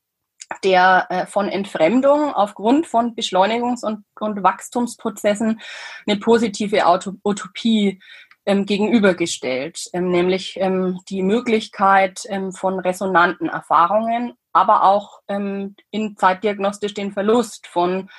[0.63, 5.61] der äh, von Entfremdung aufgrund von Beschleunigungs- und, und Wachstumsprozessen
[6.07, 6.83] eine positive
[7.23, 7.99] Utopie
[8.45, 16.17] ähm, gegenübergestellt, ähm, nämlich ähm, die Möglichkeit ähm, von resonanten Erfahrungen, aber auch ähm, in
[16.17, 18.09] zeitdiagnostisch den Verlust von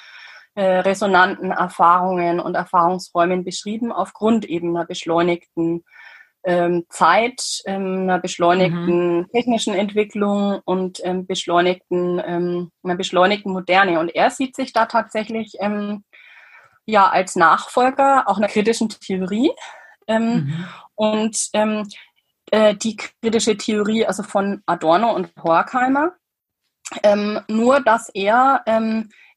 [0.55, 5.85] äh, resonanten Erfahrungen und Erfahrungsräumen beschrieben aufgrund eben einer beschleunigten
[6.44, 9.28] ähm, Zeit, ähm, einer beschleunigten mhm.
[9.31, 14.00] technischen Entwicklung und ähm, beschleunigten, ähm, einer beschleunigten Moderne.
[14.00, 16.05] Und er sieht sich da tatsächlich ähm,
[16.85, 19.52] ja als Nachfolger auch einer kritischen Theorie.
[20.09, 20.68] Ähm, mhm.
[20.96, 21.50] Und
[22.50, 26.12] äh, die kritische Theorie also von Adorno und Horkheimer.
[27.48, 28.62] Nur dass er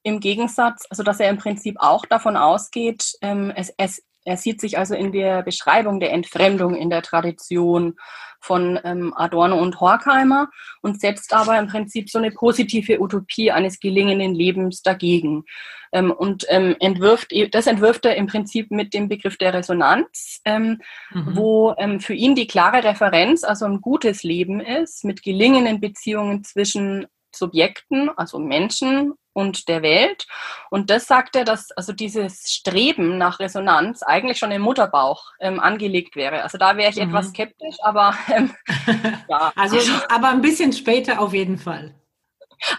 [0.04, 4.78] im Gegensatz, also dass er im Prinzip auch davon ausgeht, es, es er sieht sich
[4.78, 7.96] also in der Beschreibung der Entfremdung in der Tradition
[8.42, 10.50] von ähm, Adorno und Horkheimer
[10.82, 15.46] und setzt aber im Prinzip so eine positive Utopie eines gelingenden Lebens dagegen.
[15.92, 20.82] Ähm, und ähm, entwirft, das entwirft er im Prinzip mit dem Begriff der Resonanz, ähm,
[21.12, 21.36] mhm.
[21.36, 26.44] wo ähm, für ihn die klare Referenz also ein gutes Leben ist, mit gelingenden Beziehungen
[26.44, 30.26] zwischen Subjekten, also Menschen und der Welt.
[30.72, 35.60] Und das sagt er, dass also dieses Streben nach Resonanz eigentlich schon im Mutterbauch ähm,
[35.60, 36.42] angelegt wäre.
[36.42, 37.10] Also da wäre ich mhm.
[37.10, 38.56] etwas skeptisch, aber ähm,
[39.30, 39.52] ja.
[39.58, 39.78] Also
[40.10, 41.94] aber ein bisschen später auf jeden Fall.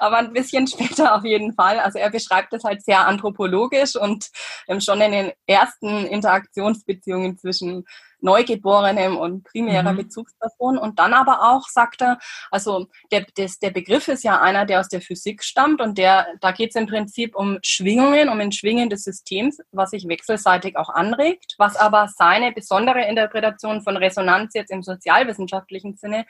[0.01, 1.79] aber ein bisschen später auf jeden Fall.
[1.79, 4.31] Also er beschreibt das halt sehr anthropologisch und
[4.67, 7.85] ähm, schon in den ersten Interaktionsbeziehungen zwischen
[8.21, 9.99] Neugeborenem und primärer mhm.
[9.99, 10.79] Bezugsperson.
[10.79, 12.19] Und dann aber auch, sagt er,
[12.51, 16.27] also der, des, der Begriff ist ja einer, der aus der Physik stammt und der,
[16.41, 20.77] da geht es im Prinzip um Schwingungen, um ein Schwingen des Systems, was sich wechselseitig
[20.77, 26.27] auch anregt, was aber seine besondere Interpretation von Resonanz jetzt im sozialwissenschaftlichen Sinne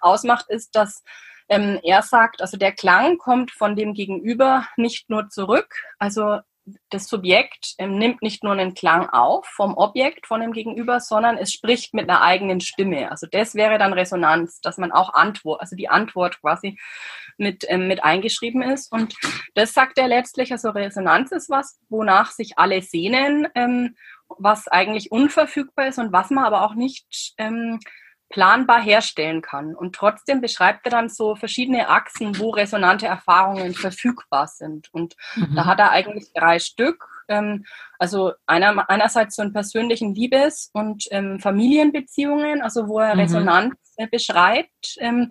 [0.00, 1.02] ausmacht, ist, dass
[1.48, 6.38] ähm, er sagt, also der Klang kommt von dem Gegenüber nicht nur zurück, also
[6.90, 11.36] das Subjekt ähm, nimmt nicht nur einen Klang auf vom Objekt, von dem Gegenüber, sondern
[11.36, 13.10] es spricht mit einer eigenen Stimme.
[13.10, 16.78] Also das wäre dann Resonanz, dass man auch Antwort, also die Antwort quasi
[17.36, 18.92] mit, ähm, mit eingeschrieben ist.
[18.92, 19.14] Und
[19.54, 23.96] das sagt er letztlich, also Resonanz ist was, wonach sich alle sehnen, ähm,
[24.38, 27.80] was eigentlich unverfügbar ist und was man aber auch nicht ähm,
[28.32, 29.76] planbar herstellen kann.
[29.76, 34.88] Und trotzdem beschreibt er dann so verschiedene Achsen, wo resonante Erfahrungen verfügbar sind.
[34.92, 35.54] Und mhm.
[35.54, 37.06] da hat er eigentlich drei Stück.
[37.28, 37.64] Ähm,
[37.98, 43.20] also einer, einerseits so einen persönlichen Liebes- und ähm, Familienbeziehungen, also wo er mhm.
[43.20, 44.96] Resonanz äh, beschreibt.
[44.98, 45.30] Ähm,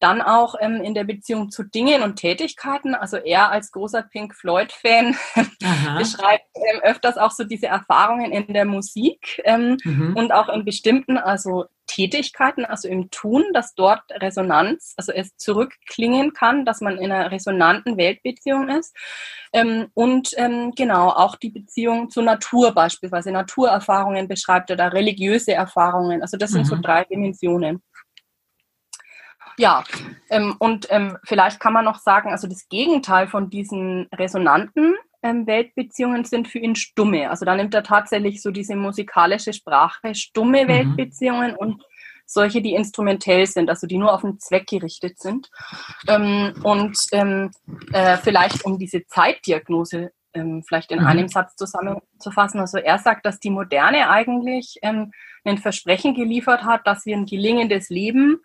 [0.00, 2.94] dann auch in der Beziehung zu Dingen und Tätigkeiten.
[2.94, 5.14] Also er als großer Pink Floyd-Fan
[5.98, 6.46] beschreibt
[6.82, 10.14] öfters auch so diese Erfahrungen in der Musik mhm.
[10.16, 16.32] und auch in bestimmten, also Tätigkeiten, also im Tun, dass dort Resonanz, also es zurückklingen
[16.32, 18.96] kann, dass man in einer resonanten Weltbeziehung ist.
[19.52, 25.52] Ähm, und ähm, genau auch die Beziehung zur Natur beispielsweise, Naturerfahrungen beschreibt er da, religiöse
[25.52, 26.22] Erfahrungen.
[26.22, 26.82] Also das sind so mhm.
[26.82, 27.82] drei Dimensionen.
[29.58, 29.82] Ja,
[30.30, 35.46] ähm, und ähm, vielleicht kann man noch sagen, also das Gegenteil von diesen resonanten ähm,
[35.46, 37.30] Weltbeziehungen sind für ihn stumme.
[37.30, 40.68] Also da nimmt er tatsächlich so diese musikalische Sprache, stumme mhm.
[40.68, 41.82] Weltbeziehungen und
[42.26, 45.50] solche, die instrumentell sind, also die nur auf den Zweck gerichtet sind.
[46.06, 47.50] Ähm, und ähm,
[47.92, 51.06] äh, vielleicht um diese Zeitdiagnose ähm, vielleicht in mhm.
[51.06, 52.60] einem Satz zusammenzufassen.
[52.60, 55.12] Also er sagt, dass die Moderne eigentlich ähm,
[55.44, 58.40] ein Versprechen geliefert hat, dass wir ein gelingendes Leben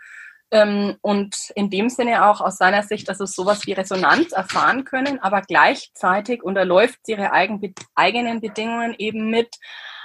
[0.52, 5.20] und in dem Sinne auch aus seiner Sicht, dass es sowas wie Resonanz erfahren können,
[5.20, 9.56] aber gleichzeitig unterläuft sie ihre eigen, eigenen Bedingungen eben mit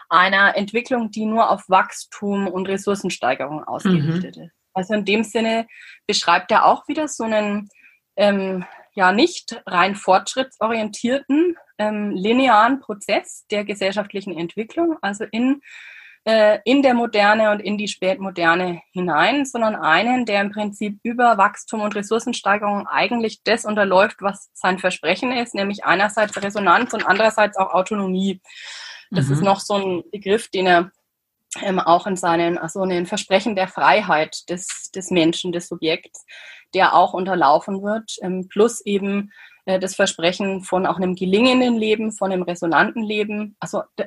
[0.09, 4.43] einer Entwicklung, die nur auf Wachstum und Ressourcensteigerung ausgerichtet mhm.
[4.45, 4.53] ist.
[4.73, 5.67] Also in dem Sinne
[6.07, 7.69] beschreibt er auch wieder so einen
[8.17, 15.63] ähm, ja nicht rein fortschrittsorientierten ähm, linearen Prozess der gesellschaftlichen Entwicklung, also in
[16.25, 21.39] äh, in der Moderne und in die Spätmoderne hinein, sondern einen, der im Prinzip über
[21.39, 27.57] Wachstum und Ressourcensteigerung eigentlich das unterläuft, was sein Versprechen ist, nämlich einerseits Resonanz und andererseits
[27.57, 28.41] auch Autonomie.
[29.11, 29.33] Das mhm.
[29.33, 30.91] ist noch so ein Begriff, den er
[31.63, 36.25] ähm, auch in seinen, also in den Versprechen der Freiheit des, des Menschen, des Subjekts,
[36.75, 39.33] der auch unterlaufen wird, ähm, plus eben
[39.79, 44.07] das Versprechen von auch einem gelingenden Leben, von einem resonanten Leben, also äh,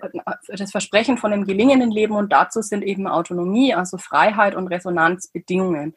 [0.57, 5.29] das Versprechen von einem gelingenden Leben und dazu sind eben Autonomie, also Freiheit und Resonanz
[5.29, 5.95] Bedingungen.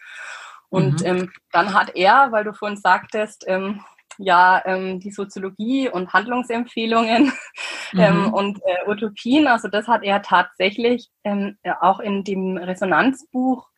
[0.68, 1.06] Und mhm.
[1.06, 3.80] ähm, dann hat er, weil du vorhin sagtest, ähm,
[4.18, 7.32] ja, ähm, die Soziologie und Handlungsempfehlungen
[7.94, 8.34] ähm, mhm.
[8.34, 13.68] und äh, Utopien, also das hat er tatsächlich ähm, auch in dem Resonanzbuch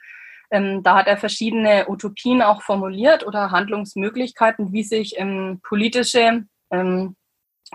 [0.50, 7.16] ähm, da hat er verschiedene Utopien auch formuliert oder Handlungsmöglichkeiten, wie sich ähm, politische ähm,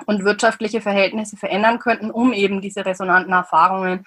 [0.07, 4.05] und wirtschaftliche Verhältnisse verändern könnten, um eben diese resonanten Erfahrungen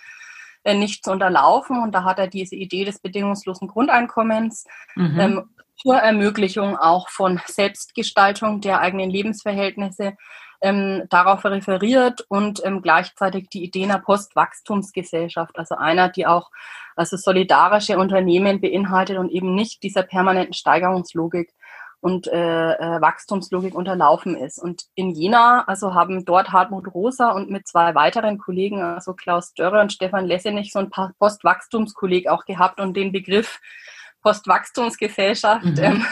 [0.65, 1.81] äh, nicht zu unterlaufen.
[1.81, 5.21] Und da hat er diese Idee des bedingungslosen Grundeinkommens mhm.
[5.21, 10.17] Ähm, zur Ermöglichung auch von Selbstgestaltung der eigenen Lebensverhältnisse
[10.61, 16.51] ähm, darauf referiert und ähm, gleichzeitig die Idee einer Postwachstumsgesellschaft, also einer, die auch
[16.95, 21.53] also solidarische Unternehmen beinhaltet und eben nicht dieser permanenten Steigerungslogik
[22.01, 24.59] und äh, äh, Wachstumslogik unterlaufen ist.
[24.59, 29.55] Und in Jena, also haben dort Hartmut Rosa und mit zwei weiteren Kollegen, also Klaus
[29.55, 33.61] Dörre und Stefan Lessenich, so ein Postwachstumskolleg auch gehabt und den Begriff
[34.23, 35.79] Postwachstumsgesellschaft mhm.
[35.79, 36.07] ähm,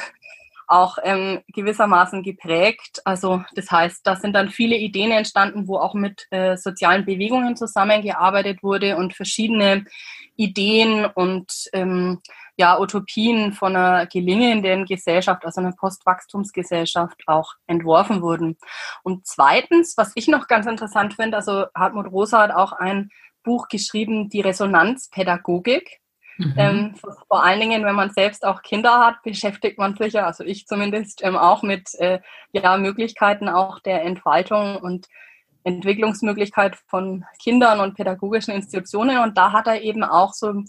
[0.66, 3.00] auch ähm, gewissermaßen geprägt.
[3.04, 7.56] Also das heißt, da sind dann viele Ideen entstanden, wo auch mit äh, sozialen Bewegungen
[7.56, 9.84] zusammengearbeitet wurde und verschiedene
[10.36, 12.20] Ideen und ähm,
[12.56, 18.56] ja, Utopien von einer gelingenden Gesellschaft, also einer Postwachstumsgesellschaft auch entworfen wurden.
[19.02, 23.10] Und zweitens, was ich noch ganz interessant finde, also Hartmut Rosa hat auch ein
[23.42, 26.00] Buch geschrieben, die Resonanzpädagogik.
[26.36, 26.54] Mhm.
[26.56, 26.94] Ähm,
[27.28, 30.66] vor allen Dingen, wenn man selbst auch Kinder hat, beschäftigt man sich ja, also ich
[30.66, 32.20] zumindest, ähm, auch mit äh,
[32.52, 35.06] ja, Möglichkeiten auch der Entfaltung und
[35.62, 39.18] Entwicklungsmöglichkeit von Kindern und pädagogischen Institutionen.
[39.18, 40.64] Und da hat er eben auch so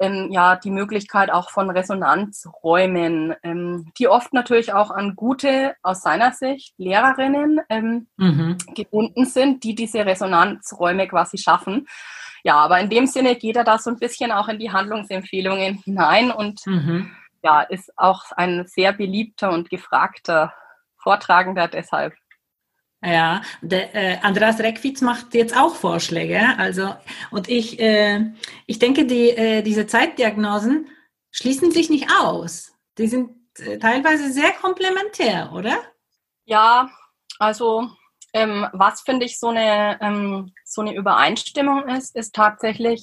[0.00, 6.02] ähm, ja die Möglichkeit auch von Resonanzräumen, ähm, die oft natürlich auch an gute, aus
[6.02, 8.56] seiner Sicht, Lehrerinnen ähm, mhm.
[8.74, 11.86] gebunden sind, die diese Resonanzräume quasi schaffen.
[12.44, 15.82] Ja, aber in dem Sinne geht er da so ein bisschen auch in die Handlungsempfehlungen
[15.84, 17.10] hinein und mhm.
[17.42, 20.52] ja, ist auch ein sehr beliebter und gefragter
[20.96, 22.14] Vortragender deshalb.
[23.02, 26.40] Ja, der, äh, Andreas Reckwitz macht jetzt auch Vorschläge.
[26.58, 26.94] Also,
[27.30, 28.32] und ich, äh,
[28.66, 30.88] ich denke, die, äh, diese Zeitdiagnosen
[31.30, 32.72] schließen sich nicht aus.
[32.98, 35.78] Die sind äh, teilweise sehr komplementär, oder?
[36.44, 36.90] Ja,
[37.38, 37.88] also
[38.32, 43.02] ähm, was finde ich so eine, ähm, so eine Übereinstimmung ist, ist tatsächlich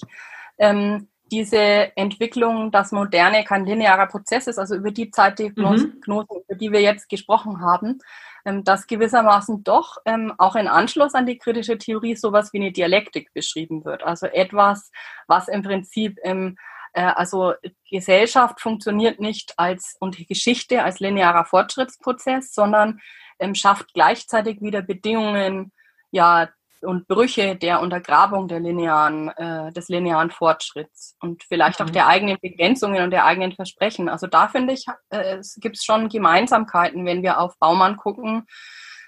[0.58, 6.24] ähm, diese Entwicklung, dass Moderne kein linearer Prozess ist, also über die Zeitdiagnosen, mhm.
[6.48, 8.00] über die wir jetzt gesprochen haben,
[8.46, 12.72] ähm, dass gewissermaßen doch ähm, auch in Anschluss an die kritische Theorie sowas wie eine
[12.72, 14.04] Dialektik beschrieben wird.
[14.04, 14.92] Also etwas,
[15.28, 16.58] was im Prinzip im
[16.94, 17.54] äh, also
[17.90, 23.00] Gesellschaft funktioniert nicht als und Geschichte als linearer Fortschrittsprozess, sondern
[23.40, 25.72] ähm, schafft gleichzeitig wieder Bedingungen
[26.12, 26.50] ja
[26.86, 31.86] und Brüche der Untergrabung der linearen, äh, des linearen Fortschritts und vielleicht mhm.
[31.86, 34.10] auch der eigenen Begrenzungen und der eigenen Versprechen.
[34.10, 38.46] Also da finde ich, äh, es gibt schon Gemeinsamkeiten, wenn wir auf Baumann gucken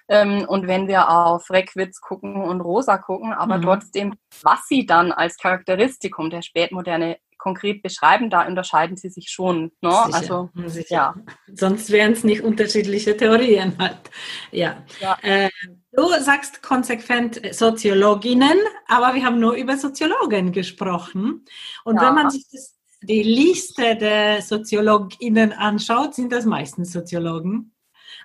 [0.08, 3.64] ähm, und wenn wir auf Reckwitz gucken und Rosa gucken, aber mhm.
[3.64, 9.72] trotzdem, was sie dann als Charakteristikum der spätmoderne konkret beschreiben, da unterscheiden sie sich schon.
[9.82, 9.92] Ne?
[10.06, 10.86] Sicher, also sicher.
[10.96, 11.16] ja.
[11.54, 14.10] Sonst wären es nicht unterschiedliche Theorien halt.
[14.52, 14.84] Ja.
[15.00, 15.18] ja.
[15.22, 15.50] Äh,
[15.92, 21.46] du sagst konsequent Soziologinnen, aber wir haben nur über Soziologen gesprochen.
[21.84, 22.08] Und ja.
[22.08, 27.74] wenn man sich das, die Liste der Soziologinnen anschaut, sind das meistens Soziologen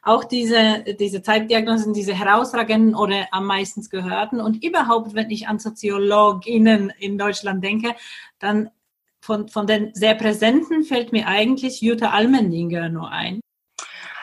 [0.03, 4.41] auch diese, diese Zeitdiagnosen, diese herausragenden oder am meisten gehörten.
[4.41, 7.95] Und überhaupt, wenn ich an Soziologinnen in Deutschland denke,
[8.41, 8.71] dann
[9.23, 13.41] von, von den sehr präsenten fällt mir eigentlich Jutta Almendinger nur ein.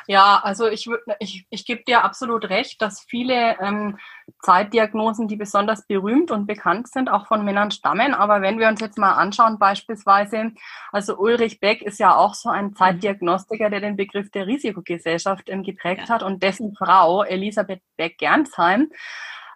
[0.07, 3.99] Ja, also ich, ich, ich gebe dir absolut recht, dass viele ähm,
[4.41, 8.15] Zeitdiagnosen, die besonders berühmt und bekannt sind, auch von Männern stammen.
[8.15, 10.51] Aber wenn wir uns jetzt mal anschauen, beispielsweise,
[10.91, 12.75] also Ulrich Beck ist ja auch so ein mhm.
[12.75, 16.15] Zeitdiagnostiker, der den Begriff der Risikogesellschaft ähm, geprägt ja.
[16.15, 18.89] hat und dessen Frau, Elisabeth Beck-Gernsheim,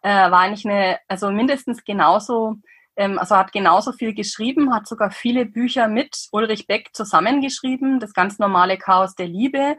[0.03, 2.57] äh, war eigentlich eine, also mindestens genauso
[2.95, 8.39] also hat genauso viel geschrieben, hat sogar viele Bücher mit Ulrich Beck zusammengeschrieben, das ganz
[8.39, 9.77] normale Chaos der Liebe,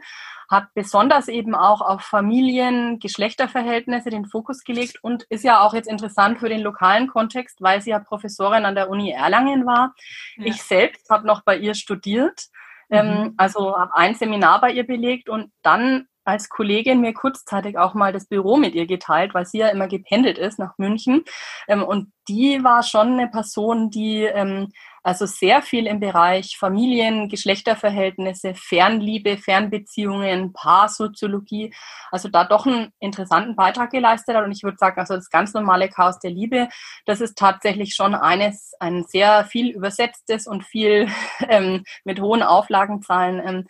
[0.49, 5.87] hat besonders eben auch auf Familien, Geschlechterverhältnisse den Fokus gelegt und ist ja auch jetzt
[5.87, 9.93] interessant für den lokalen Kontext, weil sie ja Professorin an der Uni Erlangen war.
[10.37, 10.45] Ja.
[10.45, 12.47] Ich selbst habe noch bei ihr studiert,
[12.89, 13.33] ähm, mhm.
[13.37, 18.11] also habe ein Seminar bei ihr belegt und dann als Kollegin mir kurzzeitig auch mal
[18.11, 21.23] das Büro mit ihr geteilt, weil sie ja immer gependelt ist nach München.
[21.67, 24.71] Ähm, und die war schon eine Person, die ähm,
[25.05, 31.75] also sehr viel im Bereich Familien, Geschlechterverhältnisse, Fernliebe, Fernbeziehungen, Paarsoziologie,
[32.09, 34.43] also da doch einen interessanten Beitrag geleistet hat.
[34.43, 36.69] Und ich würde sagen, also das ganz normale Chaos der Liebe,
[37.05, 41.07] das ist tatsächlich schon eines, ein sehr viel übersetztes und viel
[41.49, 43.67] ähm, mit hohen Auflagenzahlen ähm,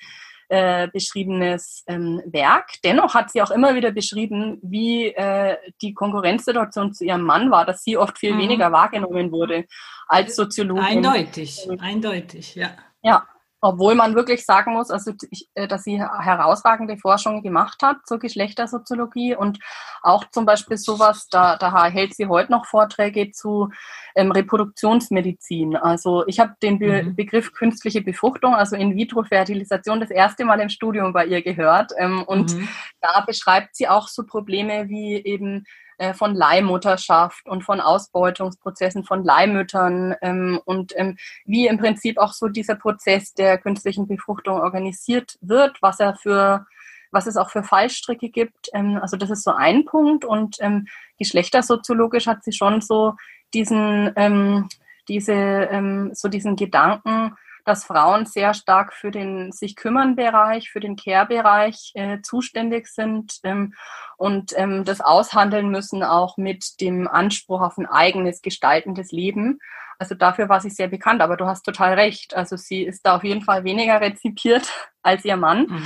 [0.49, 2.81] äh, beschriebenes ähm, Werk.
[2.83, 7.65] Dennoch hat sie auch immer wieder beschrieben, wie äh, die Konkurrenzsituation zu ihrem Mann war,
[7.65, 8.39] dass sie oft viel mhm.
[8.39, 9.65] weniger wahrgenommen wurde
[10.07, 10.83] als Soziologin.
[10.83, 12.69] Eindeutig, eindeutig, ja.
[13.01, 13.27] Ja,
[13.65, 15.11] obwohl man wirklich sagen muss, also
[15.55, 19.57] äh, dass sie herausragende Forschung gemacht hat zur Geschlechtersoziologie und
[20.03, 23.69] auch zum Beispiel sowas, da, da hält sie heute noch Vorträge zu
[24.15, 25.75] ähm, Reproduktionsmedizin.
[25.75, 27.15] Also ich habe den Be mhm.
[27.15, 31.91] Begriff künstliche Befruchtung, also In-vitro-Fertilisation, das erste Mal im Studium bei ihr gehört.
[31.97, 32.69] Ähm, und mhm.
[33.01, 35.65] da beschreibt sie auch so Probleme wie eben
[35.97, 42.33] äh, von Leihmutterschaft und von Ausbeutungsprozessen von Leihmüttern ähm, und ähm, wie im Prinzip auch
[42.33, 46.65] so dieser Prozess der künstlichen Befruchtung organisiert wird, was er für
[47.11, 48.69] was es auch für Fallstricke gibt.
[48.73, 53.15] Ähm, also das ist so ein Punkt und ähm, geschlechtersoziologisch hat sie schon so
[53.53, 54.67] diesen ähm,
[55.07, 60.79] diese ähm, so diesen Gedanken dass Frauen sehr stark für den sich kümmern Bereich, für
[60.79, 63.73] den Care-Bereich äh, zuständig sind ähm,
[64.17, 69.59] und ähm, das aushandeln müssen auch mit dem Anspruch auf ein eigenes gestaltendes Leben.
[69.97, 72.35] Also dafür war sie sehr bekannt, aber du hast total recht.
[72.35, 75.67] Also sie ist da auf jeden Fall weniger rezipiert als ihr Mann.
[75.67, 75.85] Mhm.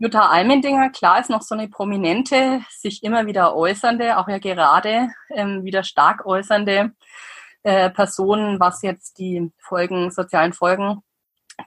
[0.00, 5.10] Jutta Almendinger, klar, ist noch so eine prominente, sich immer wieder äußernde, auch ja gerade
[5.30, 6.92] ähm, wieder stark äußernde
[7.64, 11.02] äh, Person, was jetzt die Folgen, sozialen Folgen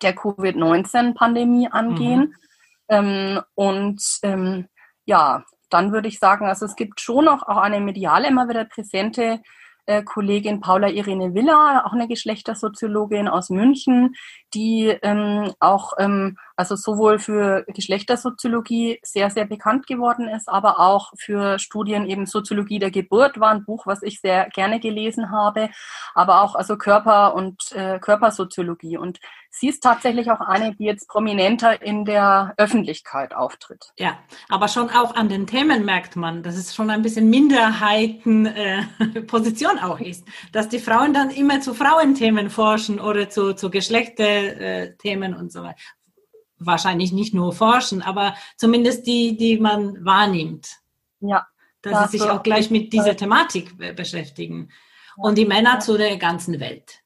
[0.02, 2.20] der Covid-19-Pandemie angehen.
[2.20, 2.36] Mhm.
[2.90, 4.68] Ähm, und ähm,
[5.06, 8.66] ja, dann würde ich sagen, also es gibt schon noch auch eine mediale immer wieder
[8.66, 9.42] präsente
[9.86, 14.16] äh, Kollegin Paula Irene Villa, auch eine Geschlechtersoziologin aus München,
[14.54, 21.12] die ähm, auch ähm, also sowohl für Geschlechtersoziologie sehr, sehr bekannt geworden ist, aber auch
[21.18, 25.70] für Studien eben Soziologie der Geburt war ein Buch, was ich sehr gerne gelesen habe,
[26.14, 28.98] aber auch also Körper und äh, Körpersoziologie.
[28.98, 29.20] Und
[29.52, 33.92] sie ist tatsächlich auch eine, die jetzt prominenter in der Öffentlichkeit auftritt.
[33.98, 34.18] Ja,
[34.50, 39.82] aber schon auch an den Themen merkt man, dass es schon ein bisschen Minderheitenposition äh,
[39.84, 45.52] auch ist, dass die Frauen dann immer zu Frauenthemen forschen oder zu, zu Geschlechterthemen und
[45.52, 45.76] so weiter
[46.64, 50.70] wahrscheinlich nicht nur forschen, aber zumindest die, die man wahrnimmt.
[51.20, 51.48] Ja.
[51.82, 54.70] Dass sie sich auch gleich mit dieser Thematik beschäftigen.
[55.18, 57.02] Und die Männer zu der ganzen Welt.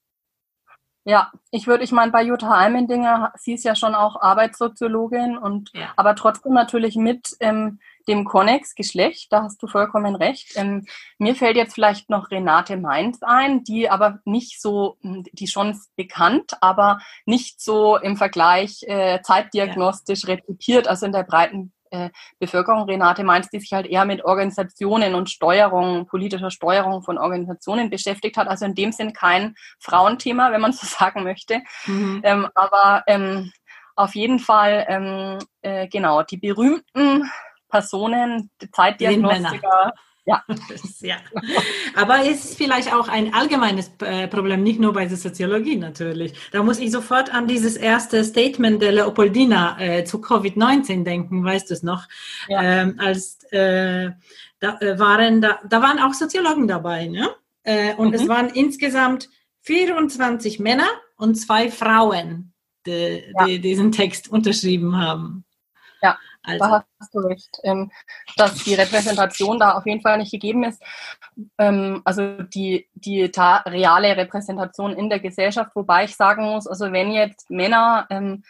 [1.08, 5.70] Ja, ich würde, ich meine, bei Jutta Almendinger, sie ist ja schon auch Arbeitssoziologin und
[5.74, 5.94] ja.
[5.96, 10.54] aber trotzdem natürlich mit ähm, dem Konnex Geschlecht, da hast du vollkommen recht.
[10.56, 10.88] Ähm,
[11.20, 15.80] mir fällt jetzt vielleicht noch Renate Mainz ein, die aber nicht so, hm, die schon
[15.96, 20.34] bekannt, aber nicht so im Vergleich äh, zeitdiagnostisch ja.
[20.34, 22.10] rezipiert, also in der breiten äh,
[22.40, 22.84] Bevölkerung.
[22.84, 28.38] Renate Mainz, die sich halt eher mit Organisationen und Steuerung, politischer Steuerung von Organisationen beschäftigt
[28.38, 28.48] hat.
[28.48, 31.62] Also in dem Sinn kein Frauenthema, wenn man so sagen möchte.
[31.86, 32.22] Mhm.
[32.24, 33.52] Ähm, aber ähm,
[33.96, 37.30] auf jeden Fall, ähm, äh, genau, die berühmten
[37.70, 39.94] Personen, Zeitdiagnostiker.
[40.26, 40.44] Ja.
[41.02, 41.18] ja.
[41.96, 46.34] Aber es ist vielleicht auch ein allgemeines äh, Problem, nicht nur bei der Soziologie natürlich.
[46.52, 51.70] Da muss ich sofort an dieses erste Statement der Leopoldina äh, zu Covid-19 denken, weißt
[51.70, 52.08] du es noch?
[52.48, 52.62] Ja.
[52.64, 54.12] Ähm, als äh,
[54.60, 57.30] da äh, waren da, da waren auch Soziologen dabei, ne?
[57.64, 58.14] Äh, und mhm.
[58.14, 59.30] es waren insgesamt
[59.62, 62.54] 24 Männer und zwei Frauen,
[62.86, 63.46] die, ja.
[63.46, 65.46] die diesen Text unterschrieben haben.
[66.46, 66.66] Also.
[66.66, 67.92] da hast du recht, ähm,
[68.38, 70.82] dass die Repräsentation da auf jeden Fall nicht gegeben ist.
[71.58, 77.12] Ähm, also die, die reale Repräsentation in der Gesellschaft, wobei ich sagen muss, also wenn
[77.12, 78.44] jetzt Männer ähm,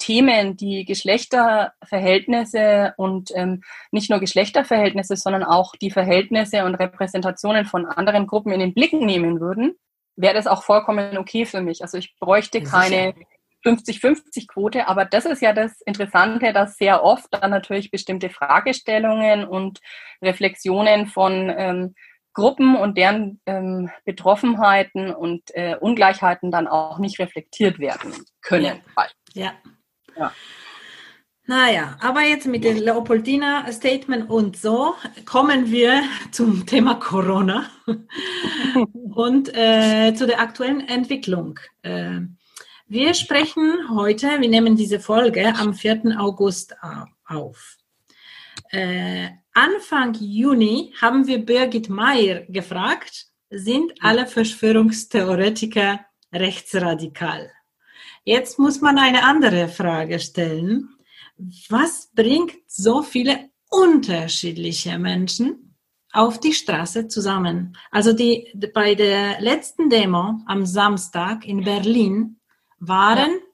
[0.00, 7.86] Themen, die Geschlechterverhältnisse und ähm, nicht nur Geschlechterverhältnisse, sondern auch die Verhältnisse und Repräsentationen von
[7.86, 9.76] anderen Gruppen in den Blick nehmen würden,
[10.16, 11.82] wäre das auch vollkommen okay für mich.
[11.82, 13.14] Also ich bräuchte keine
[13.64, 19.80] 50-50-Quote, aber das ist ja das Interessante, dass sehr oft dann natürlich bestimmte Fragestellungen und
[20.22, 21.94] Reflexionen von ähm,
[22.32, 28.80] Gruppen und deren ähm, Betroffenheiten und äh, Ungleichheiten dann auch nicht reflektiert werden können.
[29.34, 29.52] Ja.
[30.16, 30.32] ja.
[31.46, 34.94] Naja, aber jetzt mit dem Leopoldina Statement und so
[35.24, 37.68] kommen wir zum Thema Corona
[39.14, 41.58] und äh, zu der aktuellen Entwicklung.
[41.82, 42.20] Äh,
[42.90, 46.16] wir sprechen heute, wir nehmen diese Folge am 4.
[46.18, 46.74] August
[47.24, 47.76] auf.
[48.72, 56.00] Äh, Anfang Juni haben wir Birgit Meyer gefragt, sind alle Verschwörungstheoretiker
[56.32, 57.52] rechtsradikal?
[58.24, 60.88] Jetzt muss man eine andere Frage stellen.
[61.68, 65.76] Was bringt so viele unterschiedliche Menschen
[66.12, 67.76] auf die Straße zusammen?
[67.92, 72.39] Also die, bei der letzten Demo am Samstag in Berlin
[72.80, 73.46] waren ja.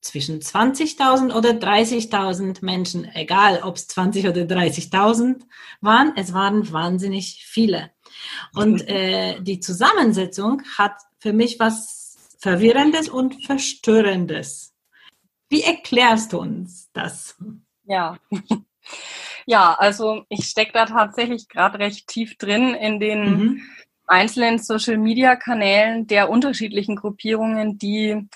[0.00, 5.42] zwischen 20.000 oder 30.000 Menschen, egal ob es 20 oder 30.000
[5.80, 7.90] waren, es waren wahnsinnig viele.
[8.54, 14.74] Und äh, die Zusammensetzung hat für mich was Verwirrendes und Verstörendes.
[15.48, 17.36] Wie erklärst du uns das?
[17.84, 18.18] Ja.
[19.46, 23.62] Ja, also ich stecke da tatsächlich gerade recht tief drin in den mhm.
[24.06, 28.26] einzelnen Social-Media-Kanälen der unterschiedlichen Gruppierungen, die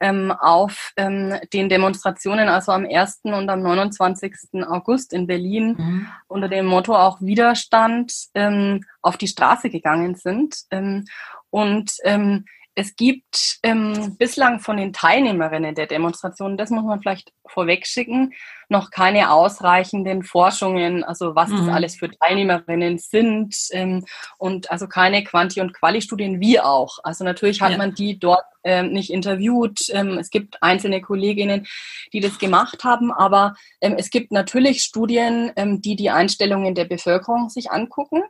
[0.00, 3.20] ähm, auf ähm, den Demonstrationen, also am 1.
[3.24, 4.64] und am 29.
[4.66, 6.06] August in Berlin, mhm.
[6.28, 10.56] unter dem Motto auch Widerstand ähm, auf die Straße gegangen sind.
[10.70, 11.04] Ähm,
[11.50, 12.44] und ähm,
[12.74, 18.32] es gibt ähm, bislang von den Teilnehmerinnen der Demonstration, das muss man vielleicht vorweg schicken,
[18.68, 21.58] noch keine ausreichenden Forschungen, also was mhm.
[21.58, 24.04] das alles für Teilnehmerinnen sind ähm,
[24.38, 26.98] und also keine Quanti- und Quali-Studien, wie auch.
[27.04, 27.78] Also natürlich hat ja.
[27.78, 29.88] man die dort ähm, nicht interviewt.
[29.90, 31.66] Ähm, es gibt einzelne Kolleginnen,
[32.12, 36.86] die das gemacht haben, aber ähm, es gibt natürlich Studien, ähm, die die Einstellungen der
[36.86, 38.22] Bevölkerung sich angucken.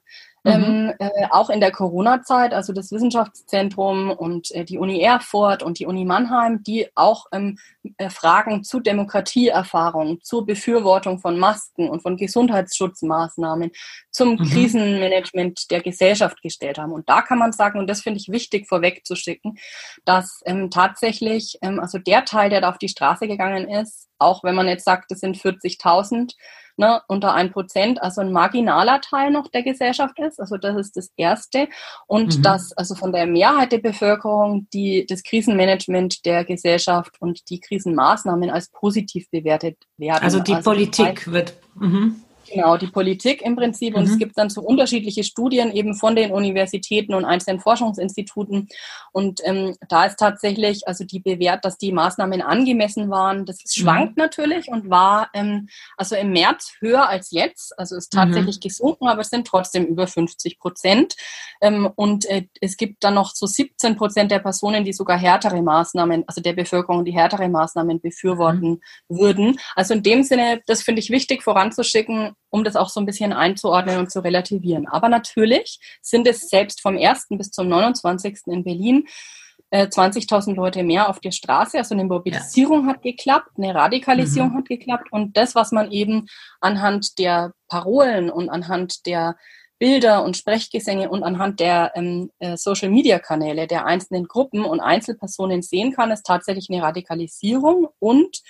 [0.44, 0.52] Mhm.
[0.52, 5.78] Ähm, äh, auch in der Corona-Zeit, also das Wissenschaftszentrum und äh, die Uni Erfurt und
[5.78, 7.58] die Uni Mannheim, die auch ähm,
[7.96, 13.70] äh, Fragen zu Demokratieerfahrung, zur Befürwortung von Masken und von Gesundheitsschutzmaßnahmen,
[14.10, 14.44] zum mhm.
[14.44, 16.92] Krisenmanagement der Gesellschaft gestellt haben.
[16.92, 19.56] Und da kann man sagen, und das finde ich wichtig vorwegzuschicken,
[20.04, 24.44] dass ähm, tatsächlich, ähm, also der Teil, der da auf die Straße gegangen ist, auch
[24.44, 26.34] wenn man jetzt sagt, es sind 40.000,
[26.76, 30.40] ne, unter ein Prozent, also ein marginaler Teil noch der Gesellschaft ist.
[30.40, 31.68] Also das ist das Erste.
[32.06, 32.42] Und mhm.
[32.42, 38.50] dass also von der Mehrheit der Bevölkerung die, das Krisenmanagement der Gesellschaft und die Krisenmaßnahmen
[38.50, 40.24] als positiv bewertet werden.
[40.24, 41.54] Also die also Politik wird.
[41.74, 42.16] Mhm.
[42.52, 43.94] Genau, die Politik im Prinzip.
[43.94, 44.10] Und mhm.
[44.10, 48.68] es gibt dann so unterschiedliche Studien eben von den Universitäten und einzelnen Forschungsinstituten.
[49.12, 53.46] Und ähm, da ist tatsächlich, also die bewährt, dass die Maßnahmen angemessen waren.
[53.46, 54.22] Das ist, schwankt mhm.
[54.22, 57.78] natürlich und war ähm, also im März höher als jetzt.
[57.78, 58.60] Also ist tatsächlich mhm.
[58.60, 61.16] gesunken, aber es sind trotzdem über 50 Prozent.
[61.60, 65.62] Ähm, und äh, es gibt dann noch so 17 Prozent der Personen, die sogar härtere
[65.62, 69.18] Maßnahmen, also der Bevölkerung, die härtere Maßnahmen befürworten mhm.
[69.18, 69.60] würden.
[69.74, 73.32] Also in dem Sinne, das finde ich wichtig voranzuschicken um das auch so ein bisschen
[73.32, 74.86] einzuordnen und zu relativieren.
[74.88, 77.26] Aber natürlich sind es selbst vom 1.
[77.30, 78.38] bis zum 29.
[78.46, 79.06] in Berlin
[79.72, 81.78] 20.000 äh, Leute mehr auf der Straße.
[81.78, 82.94] Also eine Mobilisierung ja.
[82.94, 84.58] hat geklappt, eine Radikalisierung mhm.
[84.58, 85.08] hat geklappt.
[85.10, 86.26] Und das, was man eben
[86.60, 89.36] anhand der Parolen und anhand der
[89.78, 95.92] Bilder und Sprechgesänge und anhand der ähm, äh, Social-Media-Kanäle der einzelnen Gruppen und Einzelpersonen sehen
[95.92, 98.42] kann, ist tatsächlich eine Radikalisierung und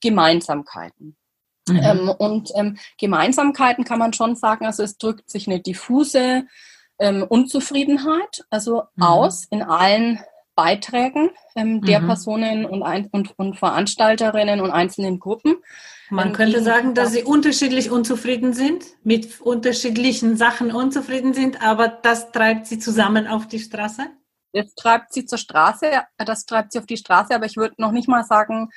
[0.00, 1.16] Gemeinsamkeiten.
[1.70, 1.80] Mhm.
[1.82, 6.44] Ähm, und ähm, Gemeinsamkeiten kann man schon sagen, also es drückt sich eine diffuse
[6.98, 9.02] ähm, Unzufriedenheit also mhm.
[9.02, 10.20] aus in allen
[10.54, 12.06] Beiträgen ähm, der mhm.
[12.06, 15.56] Personen und, ein, und, und, Veranstalterinnen und einzelnen Gruppen.
[16.10, 21.88] Man ähm, könnte sagen, dass sie unterschiedlich unzufrieden sind, mit unterschiedlichen Sachen unzufrieden sind, aber
[21.88, 24.02] das treibt sie zusammen auf die Straße?
[24.52, 25.86] Das treibt sie zur Straße,
[26.18, 28.68] das treibt sie auf die Straße, aber ich würde noch nicht mal sagen,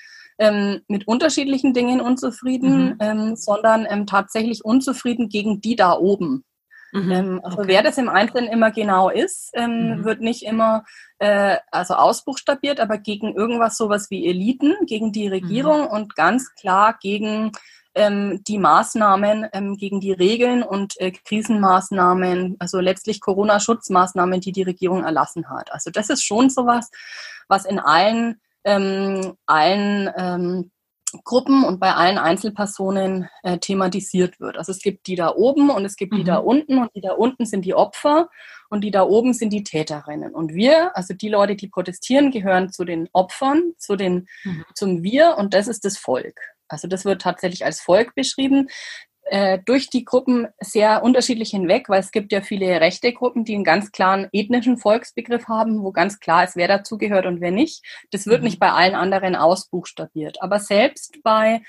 [0.43, 2.97] ähm, mit unterschiedlichen Dingen unzufrieden, mhm.
[2.99, 6.43] ähm, sondern ähm, tatsächlich unzufrieden gegen die da oben.
[6.91, 7.11] Mhm.
[7.11, 7.67] Ähm, also okay.
[7.67, 10.05] wer das im Einzelnen immer genau ist, ähm, mhm.
[10.05, 10.83] wird nicht immer
[11.19, 15.87] äh, also ausbuchstabiert, aber gegen irgendwas sowas wie Eliten, gegen die Regierung mhm.
[15.87, 17.51] und ganz klar gegen
[17.95, 24.63] ähm, die Maßnahmen, ähm, gegen die Regeln und äh, Krisenmaßnahmen, also letztlich Corona-Schutzmaßnahmen, die die
[24.63, 25.71] Regierung erlassen hat.
[25.71, 26.89] Also das ist schon sowas,
[27.47, 30.71] was in allen ähm, allen ähm,
[31.23, 34.57] Gruppen und bei allen Einzelpersonen äh, thematisiert wird.
[34.57, 36.17] Also es gibt die da oben und es gibt mhm.
[36.17, 36.47] die da mhm.
[36.47, 38.29] unten und die da unten sind die Opfer
[38.69, 40.33] und die da oben sind die Täterinnen.
[40.33, 44.65] Und wir, also die Leute, die protestieren, gehören zu den Opfern, zu den, mhm.
[44.73, 46.39] zum Wir und das ist das Volk.
[46.67, 48.67] Also das wird tatsächlich als Volk beschrieben
[49.25, 53.55] äh, durch die Gruppen sehr unterschiedlich hinweg, weil es gibt ja viele rechte Gruppen, die
[53.55, 57.83] einen ganz klaren ethnischen Volksbegriff haben, wo ganz klar ist, wer dazugehört und wer nicht.
[58.11, 58.45] Das wird mhm.
[58.45, 60.41] nicht bei allen anderen ausbuchstabiert.
[60.41, 61.61] Aber selbst bei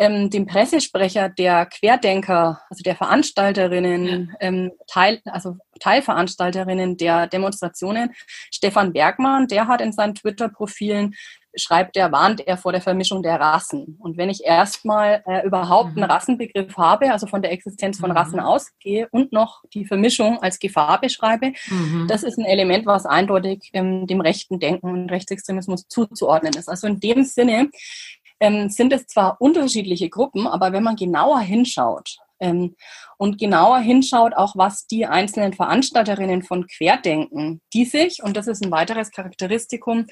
[0.00, 4.36] ähm, dem Pressesprecher der Querdenker, also der Veranstalterinnen, ja.
[4.40, 8.14] ähm, Teil, also Teilveranstalterinnen der Demonstrationen,
[8.50, 11.14] Stefan Bergmann, der hat in seinen Twitter-Profilen
[11.54, 13.96] schreibt er, warnt er vor der Vermischung der Rassen.
[14.00, 16.02] Und wenn ich erstmal äh, überhaupt mhm.
[16.02, 18.16] einen Rassenbegriff habe, also von der Existenz von mhm.
[18.16, 22.06] Rassen ausgehe und noch die Vermischung als Gefahr beschreibe, mhm.
[22.08, 26.68] das ist ein Element, was eindeutig ähm, dem rechten Denken und Rechtsextremismus zuzuordnen ist.
[26.68, 27.70] Also in dem Sinne
[28.40, 32.74] ähm, sind es zwar unterschiedliche Gruppen, aber wenn man genauer hinschaut, ähm,
[33.18, 38.64] und genauer hinschaut, auch was die einzelnen Veranstalterinnen von Querdenken, die sich, und das ist
[38.64, 40.06] ein weiteres Charakteristikum,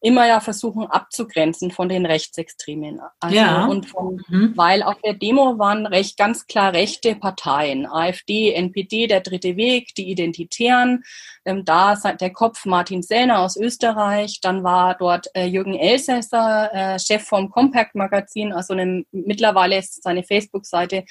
[0.00, 3.00] immer ja versuchen abzugrenzen von den Rechtsextremen.
[3.20, 3.66] Also ja.
[3.66, 4.52] Und von, mhm.
[4.56, 9.94] Weil auf der Demo waren recht ganz klar rechte Parteien, AfD, NPD, der Dritte Weg,
[9.94, 11.04] die Identitären,
[11.44, 16.98] ähm, da der Kopf Martin Sellner aus Österreich, dann war dort äh, Jürgen Elsässer, äh,
[16.98, 21.04] Chef vom Compact Magazin, also einem, mittlerweile ist seine Facebook-Seite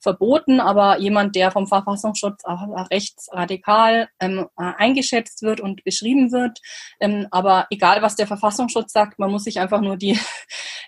[0.00, 6.60] verboten, aber jemand, der vom Verfassungsschutz auch rechtsradikal ähm, äh, eingeschätzt wird und beschrieben wird.
[7.00, 10.18] Ähm, aber egal, was der Verfassungsschutz sagt, man muss sich einfach nur die,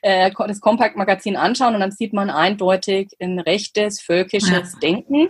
[0.03, 4.78] äh, das Compact-Magazin anschauen und dann sieht man eindeutig ein rechtes, völkisches ja.
[4.80, 5.28] Denken.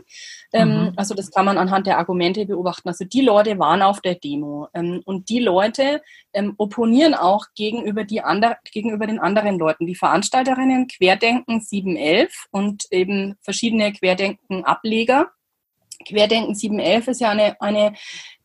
[0.52, 0.92] Ähm, mhm.
[0.96, 2.88] Also das kann man anhand der Argumente beobachten.
[2.88, 6.02] Also die Leute waren auf der Demo ähm, und die Leute
[6.32, 9.86] ähm, opponieren auch gegenüber, die andre, gegenüber den anderen Leuten.
[9.86, 15.30] Die Veranstalterinnen Querdenken 711 und eben verschiedene Querdenken-Ableger.
[16.06, 17.92] Querdenken 711 ist ja eine, eine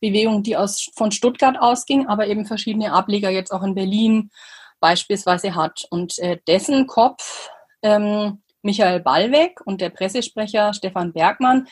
[0.00, 4.30] Bewegung, die aus, von Stuttgart ausging, aber eben verschiedene Ableger jetzt auch in Berlin
[4.84, 5.86] beispielsweise hat.
[5.88, 7.48] Und äh, dessen Kopf
[7.82, 11.68] ähm, Michael Ballweg und der Pressesprecher Stefan Bergmann,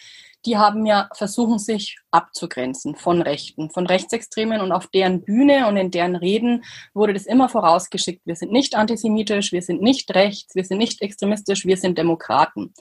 [0.46, 5.76] die haben ja versuchen, sich abzugrenzen von Rechten, von Rechtsextremen und auf deren Bühne und
[5.76, 8.22] in deren Reden wurde das immer vorausgeschickt.
[8.24, 12.72] Wir sind nicht antisemitisch, wir sind nicht rechts, wir sind nicht extremistisch, wir sind Demokraten.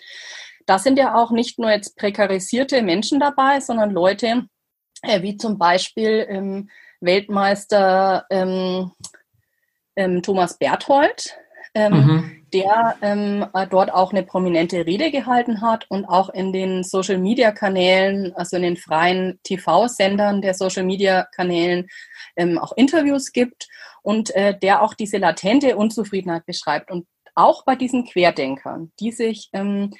[0.65, 4.45] Da sind ja auch nicht nur jetzt prekarisierte Menschen dabei, sondern Leute,
[5.01, 6.69] äh, wie zum Beispiel ähm,
[7.01, 8.91] Weltmeister ähm,
[9.95, 11.37] ähm, Thomas Berthold,
[11.73, 16.51] ähm, mhm der ähm, äh, dort auch eine prominente Rede gehalten hat und auch in
[16.51, 21.87] den Social-Media-Kanälen, also in den freien TV-Sendern der Social-Media-Kanälen
[22.35, 23.67] ähm, auch Interviews gibt
[24.01, 26.91] und äh, der auch diese latente Unzufriedenheit beschreibt.
[26.91, 29.91] Und auch bei diesen Querdenkern, die sich, ähm,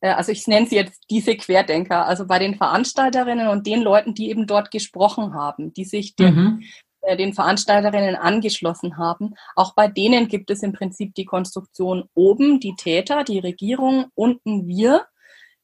[0.00, 4.14] äh, also ich nenne sie jetzt diese Querdenker, also bei den Veranstalterinnen und den Leuten,
[4.14, 6.62] die eben dort gesprochen haben, die sich dem, mhm.
[7.02, 12.60] Äh, den Veranstalterinnen angeschlossen haben, auch bei denen gibt es im Prinzip die Konstruktion oben
[12.60, 15.06] die Täter, die Regierung, unten wir.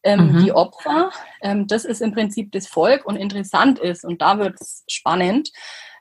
[0.03, 0.45] Ähm, mhm.
[0.45, 1.11] Die Opfer,
[1.43, 5.51] ähm, das ist im Prinzip das Volk und interessant ist, und da wird es spannend,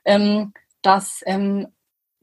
[0.04, 1.66] ähm, dass ähm,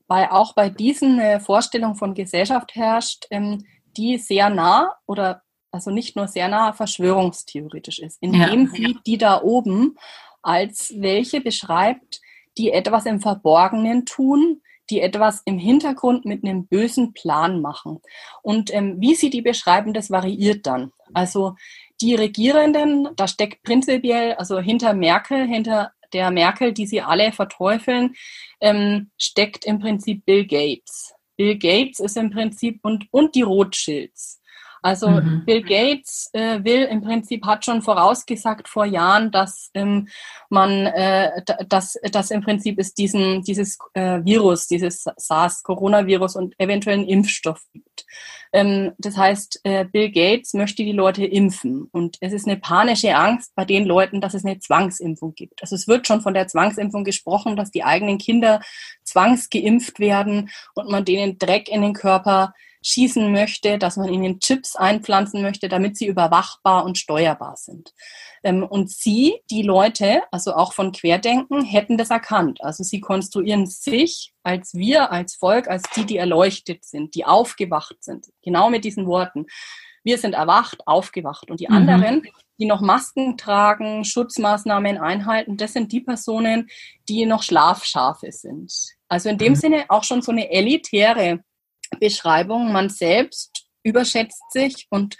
[0.07, 3.65] bei, auch bei diesen äh, Vorstellung von Gesellschaft herrscht, ähm,
[3.97, 5.41] die sehr nah oder
[5.71, 8.71] also nicht nur sehr nah verschwörungstheoretisch ist, indem ja.
[8.71, 9.97] sie die da oben
[10.43, 12.21] als welche beschreibt,
[12.57, 18.01] die etwas im Verborgenen tun, die etwas im Hintergrund mit einem bösen Plan machen.
[18.41, 20.91] Und ähm, wie sie die beschreiben, das variiert dann.
[21.13, 21.55] Also
[22.01, 28.15] die Regierenden, da steckt prinzipiell, also hinter Merkel, hinter der Merkel, die sie alle verteufeln,
[28.61, 31.13] ähm, steckt im Prinzip Bill Gates.
[31.37, 34.41] Bill Gates ist im Prinzip und, und die Rothschilds.
[34.83, 35.43] Also mhm.
[35.45, 40.09] Bill Gates äh, will im Prinzip hat schon vorausgesagt vor Jahren, dass ähm,
[40.49, 46.97] man äh, dass, dass im Prinzip es diesen dieses äh, Virus, dieses SARS-Coronavirus und eventuell
[46.99, 48.05] einen Impfstoff gibt.
[48.51, 53.15] Ähm, das heißt, äh, Bill Gates möchte die Leute impfen und es ist eine panische
[53.15, 55.61] Angst bei den Leuten, dass es eine Zwangsimpfung gibt.
[55.61, 58.61] Also es wird schon von der Zwangsimpfung gesprochen, dass die eigenen Kinder
[59.05, 62.53] zwangsgeimpft werden und man denen Dreck in den Körper
[62.83, 67.93] schießen möchte, dass man ihnen Chips einpflanzen möchte, damit sie überwachbar und steuerbar sind.
[68.43, 72.63] Ähm, und sie, die Leute, also auch von Querdenken, hätten das erkannt.
[72.63, 77.95] Also sie konstruieren sich als wir, als Volk, als die, die erleuchtet sind, die aufgewacht
[78.01, 78.27] sind.
[78.43, 79.45] Genau mit diesen Worten.
[80.03, 81.49] Wir sind erwacht, aufgewacht.
[81.49, 81.75] Und die mhm.
[81.75, 82.27] anderen,
[82.59, 86.69] die noch Masken tragen, Schutzmaßnahmen einhalten, das sind die Personen,
[87.07, 88.73] die noch Schlafschafe sind.
[89.07, 89.57] Also in dem mhm.
[89.57, 91.43] Sinne auch schon so eine elitäre
[91.99, 92.71] Beschreibung.
[92.71, 95.17] Man selbst überschätzt sich und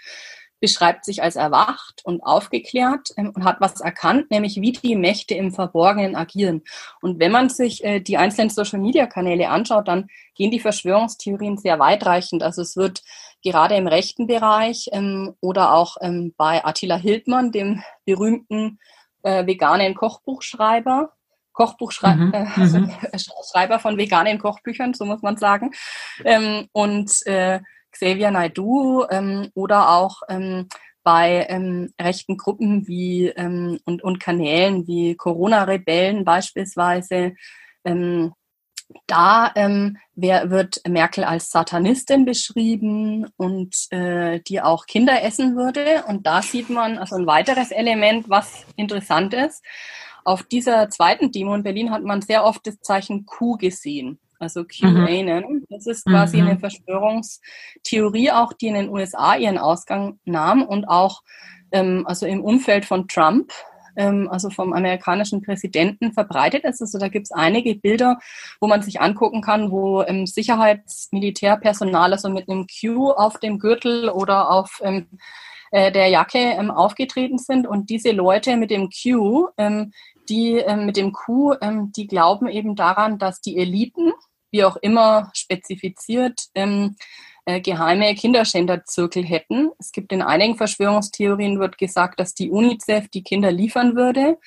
[0.64, 5.34] beschreibt sich als erwacht und aufgeklärt ähm, und hat was erkannt, nämlich wie die Mächte
[5.34, 6.62] im Verborgenen agieren.
[7.02, 12.42] Und wenn man sich äh, die einzelnen Social-Media-Kanäle anschaut, dann gehen die Verschwörungstheorien sehr weitreichend.
[12.42, 13.02] Also es wird
[13.42, 18.78] gerade im rechten Bereich ähm, oder auch ähm, bei Attila Hildmann, dem berühmten
[19.22, 21.12] äh, veganen Kochbuchschreiber,
[21.54, 22.32] Kochbuchschreiber mhm.
[22.34, 22.92] äh, mhm.
[23.50, 25.70] Schreiber von veganen Kochbüchern, so muss man sagen.
[26.24, 30.68] Ähm, und äh, Xavier Naidu ähm, oder auch ähm,
[31.02, 37.34] bei ähm, rechten Gruppen wie ähm, und, und Kanälen wie Corona-Rebellen beispielsweise.
[37.84, 38.32] Ähm,
[39.06, 46.04] da ähm, wer, wird Merkel als Satanistin beschrieben und äh, die auch Kinder essen würde.
[46.08, 49.64] Und da sieht man also ein weiteres Element, was interessant ist.
[50.24, 54.64] Auf dieser zweiten Demo in Berlin hat man sehr oft das Zeichen Q gesehen, also
[54.64, 55.44] QAnon.
[55.48, 55.64] Mhm.
[55.68, 56.48] Das ist quasi mhm.
[56.48, 61.22] eine Verschwörungstheorie, auch die in den USA ihren Ausgang nahm und auch
[61.72, 63.52] ähm, also im Umfeld von Trump
[63.96, 66.80] ähm, also vom amerikanischen Präsidenten verbreitet ist.
[66.80, 68.18] Also da gibt es einige Bilder,
[68.60, 74.08] wo man sich angucken kann, wo ähm, Sicherheitsmilitärpersonal also mit einem Q auf dem Gürtel
[74.08, 75.06] oder auf ähm,
[75.70, 79.92] äh, der Jacke ähm, aufgetreten sind und diese Leute mit dem Q ähm,
[80.28, 84.12] die äh, mit dem Q, ähm, die glauben eben daran, dass die Eliten,
[84.50, 86.96] wie auch immer spezifiziert, ähm,
[87.46, 89.70] äh, geheime Kinderschänderzirkel hätten.
[89.78, 94.38] Es gibt in einigen Verschwörungstheorien wird gesagt, dass die UNICEF die Kinder liefern würde.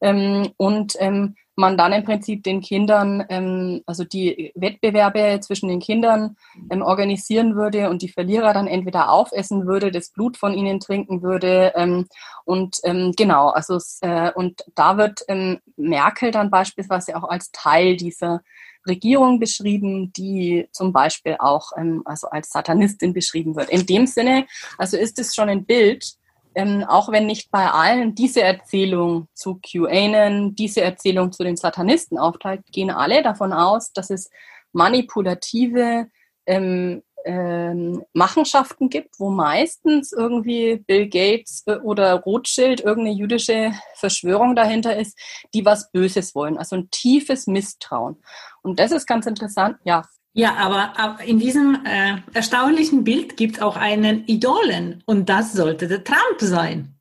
[0.00, 5.80] Ähm, und ähm, man dann im Prinzip den Kindern, ähm, also die Wettbewerbe zwischen den
[5.80, 6.36] Kindern
[6.70, 11.22] ähm, organisieren würde und die Verlierer dann entweder aufessen würde, das Blut von ihnen trinken
[11.22, 11.72] würde.
[11.76, 12.06] Ähm,
[12.44, 17.96] und ähm, genau, also äh, und da wird ähm, Merkel dann beispielsweise auch als Teil
[17.96, 18.40] dieser
[18.86, 23.68] Regierung beschrieben, die zum Beispiel auch ähm, also als Satanistin beschrieben wird.
[23.68, 24.46] In dem Sinne,
[24.78, 26.16] also ist es schon ein Bild,
[26.54, 32.18] ähm, auch wenn nicht bei allen diese Erzählung zu QAnon, diese Erzählung zu den Satanisten
[32.18, 34.30] aufteilt, gehen alle davon aus, dass es
[34.72, 36.08] manipulative
[36.46, 44.56] ähm, ähm, Machenschaften gibt, wo meistens irgendwie Bill Gates äh, oder Rothschild irgendeine jüdische Verschwörung
[44.56, 45.18] dahinter ist,
[45.54, 48.16] die was Böses wollen, also ein tiefes Misstrauen.
[48.62, 50.02] Und das ist ganz interessant, ja.
[50.34, 55.88] Ja, aber in diesem äh, erstaunlichen Bild gibt es auch einen Idolen und das sollte
[55.88, 56.94] der Trump sein.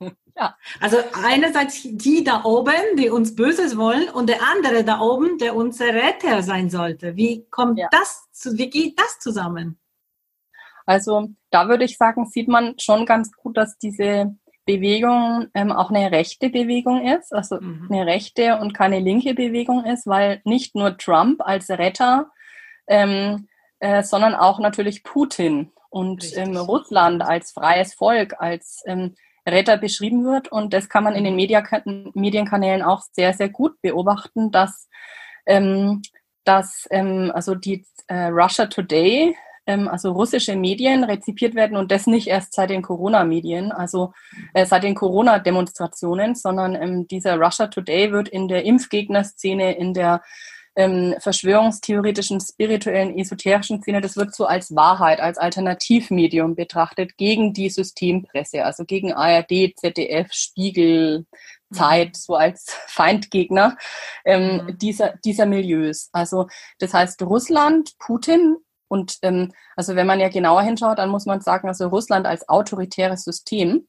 [0.34, 0.56] Ja.
[0.80, 5.54] Also einerseits die da oben, die uns Böses wollen und der andere da oben, der
[5.54, 7.16] unser Retter sein sollte.
[7.16, 7.88] Wie kommt ja.
[7.90, 9.78] das zu, wie geht das zusammen?
[10.86, 14.34] Also da würde ich sagen, sieht man schon ganz gut, dass diese
[14.64, 17.88] Bewegung ähm, auch eine rechte Bewegung ist, also mhm.
[17.90, 22.30] eine rechte und keine linke Bewegung ist, weil nicht nur Trump als Retter,
[22.86, 23.48] ähm,
[23.80, 29.14] äh, sondern auch natürlich Putin und ähm, Russland als freies Volk, als ähm,
[29.46, 30.50] Retter beschrieben wird.
[30.50, 31.62] Und das kann man in den Media
[32.14, 34.88] Medienkanälen auch sehr, sehr gut beobachten, dass,
[35.46, 36.02] ähm,
[36.44, 42.06] dass ähm, also die äh, Russia Today ähm, also russische Medien rezipiert werden und das
[42.06, 44.12] nicht erst seit den Corona-Medien, also
[44.54, 50.22] äh, seit den Corona-Demonstrationen, sondern ähm, dieser Russia Today wird in der Impfgegnerszene, in der
[50.74, 57.68] ähm, verschwörungstheoretischen, spirituellen, esoterischen Szene, das wird so als Wahrheit, als Alternativmedium betrachtet gegen die
[57.68, 61.26] Systempresse, also gegen ARD, ZDF, Spiegel,
[61.72, 63.76] Zeit, so als Feindgegner
[64.24, 64.78] ähm, mhm.
[64.78, 66.08] dieser, dieser Milieus.
[66.12, 66.48] Also
[66.78, 68.56] das heißt, Russland, Putin
[68.88, 72.48] und ähm, also wenn man ja genauer hinschaut, dann muss man sagen, also Russland als
[72.48, 73.86] autoritäres System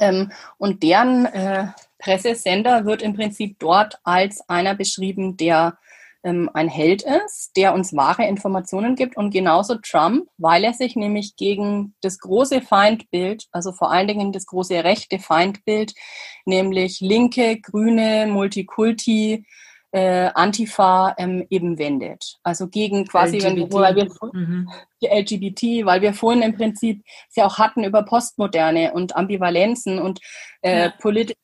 [0.00, 5.78] ähm, und deren äh, Pressesender wird im Prinzip dort als einer beschrieben, der
[6.24, 10.96] ähm, ein Held ist, der uns wahre Informationen gibt und genauso Trump, weil er sich
[10.96, 15.94] nämlich gegen das große Feindbild, also vor allen Dingen das große rechte Feindbild,
[16.46, 19.44] nämlich linke, grüne, Multikulti,
[19.94, 22.38] äh, Antifa ähm, eben wendet.
[22.42, 23.72] Also gegen quasi, LGBT.
[23.72, 24.68] wenn, weil wir mhm.
[25.00, 30.18] LGBT, weil wir vorhin im Prinzip es ja auch hatten über Postmoderne und Ambivalenzen und
[30.62, 30.92] äh, ja.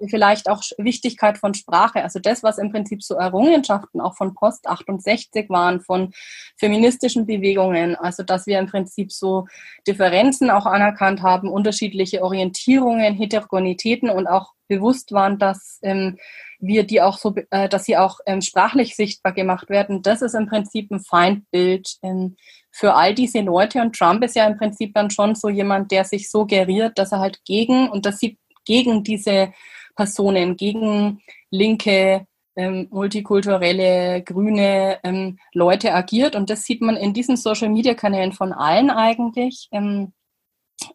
[0.09, 2.03] vielleicht auch Wichtigkeit von Sprache.
[2.03, 6.13] Also das, was im Prinzip so Errungenschaften auch von Post 68 waren, von
[6.59, 7.95] feministischen Bewegungen.
[7.95, 9.47] Also dass wir im Prinzip so
[9.87, 16.19] Differenzen auch anerkannt haben, unterschiedliche Orientierungen, Heterogenitäten und auch bewusst waren, dass ähm,
[16.61, 20.03] wir die auch so, äh, dass sie auch ähm, sprachlich sichtbar gemacht werden.
[20.03, 22.37] Das ist im Prinzip ein Feindbild ähm,
[22.71, 23.81] für all diese Leute.
[23.81, 27.13] Und Trump ist ja im Prinzip dann schon so jemand, der sich so geriert, dass
[27.13, 29.53] er halt gegen, und das sieht gegen diese
[29.97, 36.37] Personen, gegen linke, ähm, multikulturelle, grüne ähm, Leute agiert.
[36.37, 40.13] Und das sieht man in diesen Social-Media-Kanälen von allen eigentlich ähm,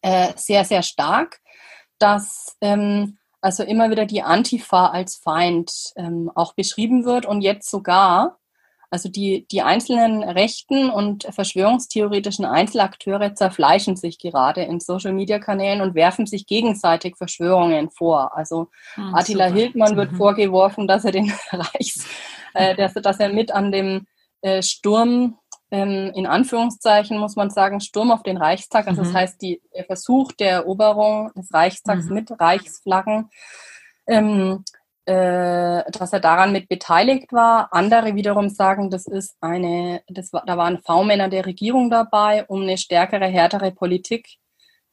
[0.01, 1.39] äh, sehr, sehr stark,
[1.97, 7.69] dass ähm, also immer wieder die Antifa als Feind ähm, auch beschrieben wird und jetzt
[7.69, 8.39] sogar,
[8.89, 16.25] also die, die einzelnen rechten und verschwörungstheoretischen Einzelakteure zerfleischen sich gerade in Social-Media-Kanälen und werfen
[16.25, 18.35] sich gegenseitig Verschwörungen vor.
[18.35, 19.59] Also hm, Attila super.
[19.59, 20.17] Hildmann wird mhm.
[20.17, 22.07] vorgeworfen, dass er den Reichs,
[22.55, 24.07] äh, dass, dass er mit an dem
[24.41, 25.37] äh, Sturm
[25.75, 28.87] ähm, in Anführungszeichen muss man sagen, Sturm auf den Reichstag.
[28.87, 29.05] Also mhm.
[29.05, 32.13] das heißt, die, der Versuch der Eroberung des Reichstags mhm.
[32.13, 33.29] mit Reichsflaggen,
[34.07, 34.63] ähm,
[35.05, 37.67] äh, dass er daran mit beteiligt war.
[37.73, 42.61] Andere wiederum sagen, das ist eine, das war, da waren V-Männer der Regierung dabei, um
[42.61, 44.37] eine stärkere, härtere Politik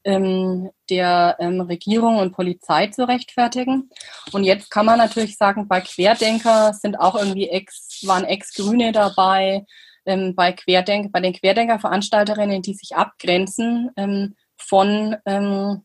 [0.03, 3.89] ähm, der ähm, Regierung und Polizei zu rechtfertigen.
[4.33, 9.65] Und jetzt kann man natürlich sagen, bei Querdenker sind auch irgendwie Ex, waren Ex-Grüne dabei,
[10.07, 15.83] ähm, bei, Querdenk bei den Querdenker-Veranstalterinnen, die sich abgrenzen ähm, von, ähm,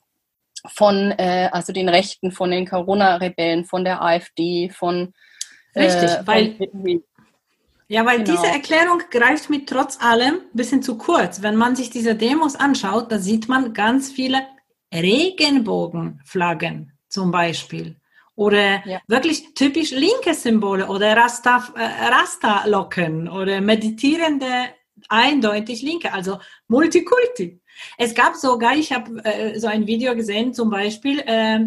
[0.68, 5.14] von äh, also den Rechten, von den Corona-Rebellen, von der AfD, von
[5.74, 7.04] äh, Richtig, weil von,
[7.90, 8.32] ja, weil genau.
[8.32, 11.42] diese Erklärung greift mir trotz allem ein bisschen zu kurz.
[11.42, 14.42] Wenn man sich diese Demos anschaut, da sieht man ganz viele
[14.94, 17.96] Regenbogenflaggen zum Beispiel
[18.38, 19.02] oder ja.
[19.08, 24.46] wirklich typisch linke Symbole oder Rasta, äh, Rasta-Locken oder meditierende
[25.10, 27.60] eindeutig linke, also Multikulti.
[27.98, 31.60] Es gab sogar, ich habe äh, so ein Video gesehen, zum Beispiel äh,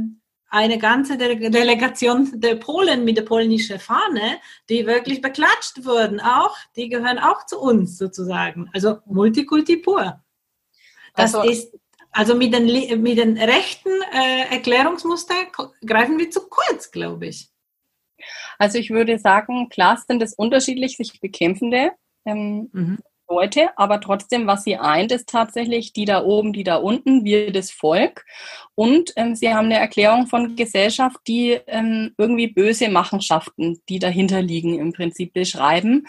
[0.48, 6.56] eine ganze De Delegation der Polen mit der polnischen Fahne, die wirklich beklatscht wurden, auch,
[6.76, 8.70] die gehören auch zu uns sozusagen.
[8.72, 10.22] Also Multikulti pur.
[11.16, 11.79] Das also, ist
[12.12, 15.46] also mit den, mit den rechten äh, Erklärungsmustern
[15.86, 17.48] greifen wir zu kurz, glaube ich.
[18.58, 21.92] Also ich würde sagen, klar sind es unterschiedlich sich bekämpfende
[22.24, 22.98] ähm, mhm.
[23.30, 27.52] Leute, aber trotzdem, was sie eint, ist tatsächlich die da oben, die da unten, wir
[27.52, 28.24] das Volk.
[28.74, 34.42] Und ähm, sie haben eine Erklärung von Gesellschaft, die ähm, irgendwie böse Machenschaften, die dahinter
[34.42, 36.06] liegen, im Prinzip beschreiben.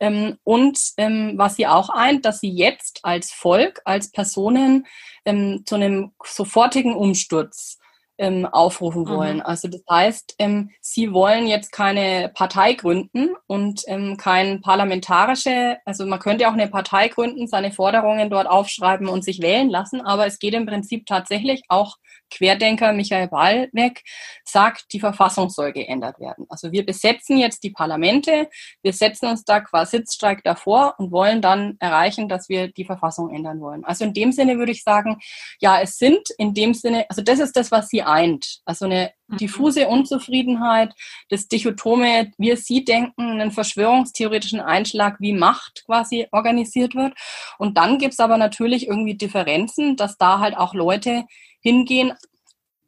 [0.00, 4.86] Ähm, und ähm, was sie auch eint, dass sie jetzt als Volk, als Personen
[5.24, 7.78] ähm, zu einem sofortigen Umsturz
[8.18, 9.36] ähm, aufrufen wollen.
[9.36, 9.42] Mhm.
[9.42, 16.06] Also das heißt, ähm, sie wollen jetzt keine Partei gründen und ähm, kein parlamentarische, also
[16.06, 20.26] man könnte auch eine Partei gründen, seine Forderungen dort aufschreiben und sich wählen lassen, aber
[20.26, 21.96] es geht im Prinzip tatsächlich auch
[22.32, 24.02] Querdenker Michael Ballweg
[24.44, 26.46] sagt, die Verfassung soll geändert werden.
[26.48, 28.48] Also wir besetzen jetzt die Parlamente,
[28.82, 33.34] wir setzen uns da qua Sitzstreik davor und wollen dann erreichen, dass wir die Verfassung
[33.34, 33.84] ändern wollen.
[33.84, 35.18] Also in dem Sinne würde ich sagen,
[35.60, 38.60] ja, es sind in dem Sinne, also das ist das, was sie eint.
[38.64, 39.36] Also eine mhm.
[39.36, 40.92] diffuse Unzufriedenheit,
[41.28, 47.14] das Dichotome, wir sie denken, einen verschwörungstheoretischen Einschlag, wie Macht quasi organisiert wird.
[47.58, 51.24] Und dann gibt's aber natürlich irgendwie Differenzen, dass da halt auch Leute
[51.62, 52.12] hingehen.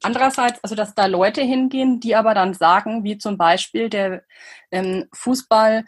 [0.02, 4.24] Andererseits, also dass da Leute hingehen, die aber dann sagen, wie zum Beispiel der
[4.70, 5.84] ähm, Fußball,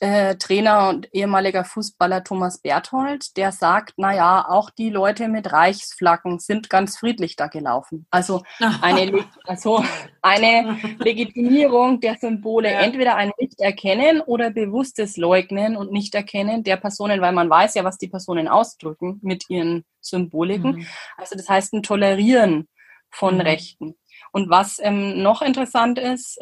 [0.00, 5.52] äh, Trainer und ehemaliger Fußballer Thomas Berthold, der sagt, na ja, auch die Leute mit
[5.52, 8.06] Reichsflaggen sind ganz friedlich da gelaufen.
[8.10, 8.42] Also
[8.80, 9.84] eine, also
[10.22, 12.80] eine Legitimierung der Symbole, ja.
[12.80, 17.98] entweder ein Nicht-Erkennen oder bewusstes Leugnen und Nicht-Erkennen der Personen, weil man weiß ja, was
[17.98, 20.76] die Personen ausdrücken mit ihren Symboliken.
[20.76, 20.86] Mhm.
[21.18, 22.68] Also das heißt ein Tolerieren
[23.10, 23.40] von mhm.
[23.42, 23.96] Rechten.
[24.32, 26.40] Und was ähm, noch interessant ist,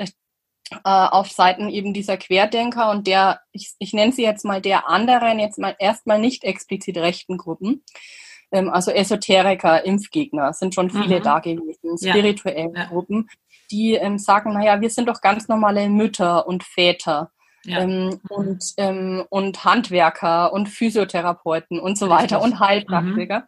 [0.73, 4.89] äh, auf Seiten eben dieser Querdenker und der, ich, ich nenne sie jetzt mal der
[4.89, 7.85] anderen, jetzt mal erstmal nicht explizit rechten Gruppen,
[8.51, 11.23] ähm, also Esoteriker, Impfgegner, sind schon viele mhm.
[11.23, 12.85] da gewesen, spirituelle ja.
[12.87, 13.29] Gruppen,
[13.71, 17.31] die ähm, sagen, naja, wir sind doch ganz normale Mütter und Väter.
[17.65, 17.81] Ja.
[17.81, 18.21] Ähm, mhm.
[18.31, 23.41] und, ähm, und Handwerker und Physiotherapeuten und so weiter und Heilpraktiker.
[23.41, 23.45] Mhm.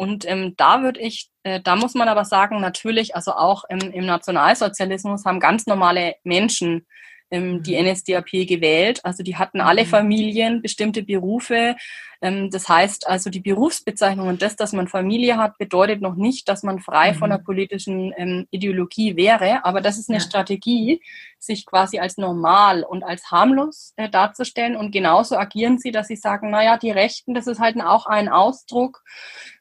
[0.00, 3.80] Und ähm, da würde ich, äh, da muss man aber sagen, natürlich, also auch im,
[3.80, 6.86] im Nationalsozialismus haben ganz normale Menschen
[7.30, 7.88] ähm, die mhm.
[7.88, 9.00] NSDAP gewählt.
[9.04, 9.88] Also die hatten alle mhm.
[9.88, 11.76] Familien, bestimmte Berufe.
[12.22, 16.48] Ähm, das heißt also die Berufsbezeichnung und das, dass man Familie hat, bedeutet noch nicht,
[16.48, 17.16] dass man frei mhm.
[17.16, 19.64] von der politischen ähm, Ideologie wäre.
[19.64, 20.24] Aber das ist eine ja.
[20.24, 21.02] Strategie,
[21.38, 24.76] sich quasi als normal und als harmlos äh, darzustellen.
[24.76, 28.28] Und genauso agieren sie, dass sie sagen, naja, die Rechten, das ist halt auch ein
[28.28, 29.02] Ausdruck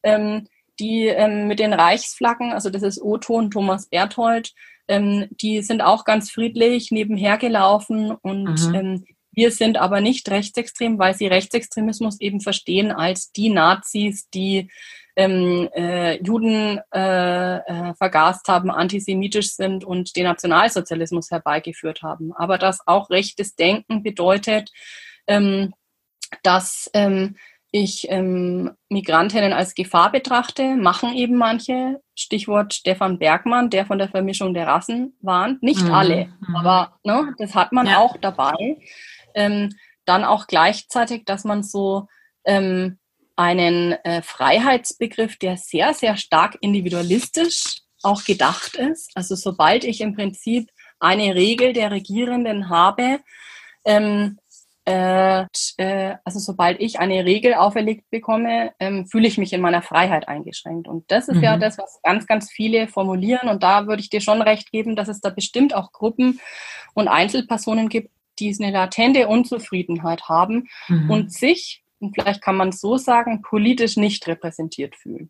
[0.04, 0.48] ähm,
[0.80, 4.54] die ähm, mit den Reichsflaggen, also das ist O-Ton Thomas Berthold,
[4.90, 8.76] ähm, die sind auch ganz friedlich nebenher gelaufen und mhm.
[8.76, 14.70] ähm, wir sind aber nicht rechtsextrem, weil sie Rechtsextremismus eben verstehen als die Nazis, die
[15.16, 22.34] ähm, äh, Juden äh, äh, vergast haben, antisemitisch sind und den Nationalsozialismus herbeigeführt haben.
[22.34, 24.72] Aber dass auch rechtes Denken bedeutet,
[25.28, 25.74] ähm,
[26.44, 27.36] dass ähm,
[27.72, 32.02] ich ähm, Migrantinnen als Gefahr betrachte, machen eben manche.
[32.16, 35.62] Stichwort Stefan Bergmann, der von der Vermischung der Rassen warnt.
[35.62, 35.94] Nicht mhm.
[35.94, 36.56] alle, mhm.
[36.56, 38.00] aber ne, das hat man ja.
[38.00, 38.78] auch dabei.
[39.36, 42.08] Ähm, dann auch gleichzeitig, dass man so
[42.44, 42.98] ähm,
[43.36, 49.12] einen äh, Freiheitsbegriff, der sehr, sehr stark individualistisch auch gedacht ist.
[49.16, 53.20] Also sobald ich im Prinzip eine Regel der Regierenden habe,
[53.86, 54.39] ähm,
[54.90, 55.46] äh,
[55.78, 60.28] äh, also sobald ich eine Regel auferlegt bekomme, ähm, fühle ich mich in meiner Freiheit
[60.28, 60.88] eingeschränkt.
[60.88, 61.44] Und das ist mhm.
[61.44, 63.50] ja das, was ganz, ganz viele formulieren.
[63.50, 66.40] Und da würde ich dir schon recht geben, dass es da bestimmt auch Gruppen
[66.96, 68.10] und Einzelpersonen gibt,
[68.40, 71.12] die eine latente Unzufriedenheit haben mhm.
[71.12, 75.30] und sich, und vielleicht kann man es so sagen, politisch nicht repräsentiert fühlen.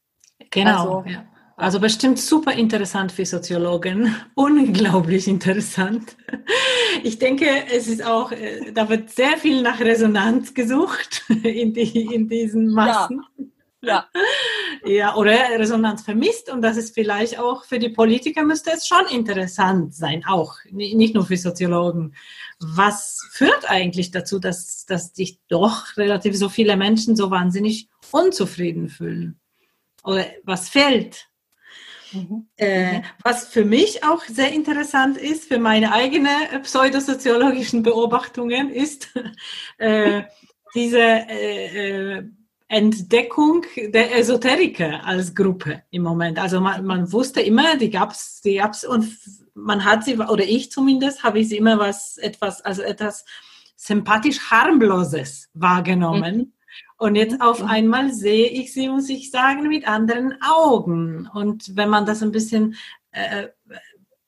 [0.52, 1.00] Genau.
[1.00, 1.26] Also, ja.
[1.60, 6.16] Also bestimmt super interessant für Soziologen, unglaublich interessant.
[7.04, 12.16] Ich denke, es ist auch, äh, da wird sehr viel nach Resonanz gesucht in, die,
[12.16, 13.24] in diesen Massen.
[13.82, 13.90] Ja.
[13.90, 14.10] ja.
[14.86, 19.06] Ja, oder Resonanz vermisst und das ist vielleicht auch für die Politiker müsste es schon
[19.08, 22.16] interessant sein, auch nicht nur für Soziologen.
[22.60, 28.88] Was führt eigentlich dazu, dass, dass sich doch relativ so viele Menschen so wahnsinnig unzufrieden
[28.88, 29.38] fühlen?
[30.06, 31.29] Oder was fehlt?
[32.12, 32.48] Mhm.
[32.56, 39.10] Äh, was für mich auch sehr interessant ist, für meine eigenen pseudosoziologischen Beobachtungen, ist
[39.78, 40.24] äh,
[40.74, 42.24] diese äh, äh,
[42.68, 46.38] Entdeckung der Esoteriker als Gruppe im Moment.
[46.38, 49.12] Also man, man wusste immer, die gab's, die gab's und
[49.56, 53.26] man hat sie, oder ich zumindest, habe ich sie immer was, etwas, also etwas
[53.76, 56.38] sympathisch harmloses wahrgenommen.
[56.38, 56.54] Mhm.
[57.00, 57.70] Und jetzt auf mhm.
[57.70, 61.28] einmal sehe ich sie, muss ich sagen, mit anderen Augen.
[61.34, 62.76] Und wenn man das ein bisschen
[63.12, 63.48] äh,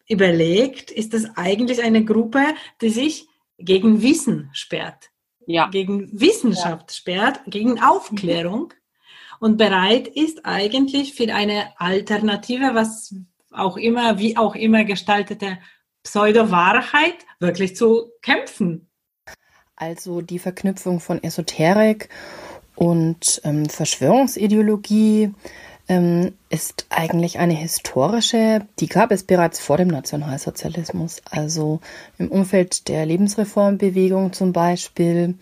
[0.07, 2.43] überlegt, ist das eigentlich eine Gruppe,
[2.81, 5.11] die sich gegen Wissen sperrt.
[5.45, 5.69] Ja.
[5.69, 6.95] Gegen Wissenschaft ja.
[6.95, 8.73] sperrt, gegen Aufklärung
[9.41, 13.15] und bereit ist eigentlich für eine Alternative, was
[13.51, 15.57] auch immer, wie auch immer gestaltete
[16.03, 18.87] Pseudo-Wahrheit wirklich zu kämpfen.
[19.75, 22.09] Also die Verknüpfung von Esoterik
[22.81, 25.35] und ähm, Verschwörungsideologie
[25.87, 31.79] ähm, ist eigentlich eine historische, die gab es bereits vor dem Nationalsozialismus, also
[32.17, 35.35] im Umfeld der Lebensreformbewegung zum Beispiel,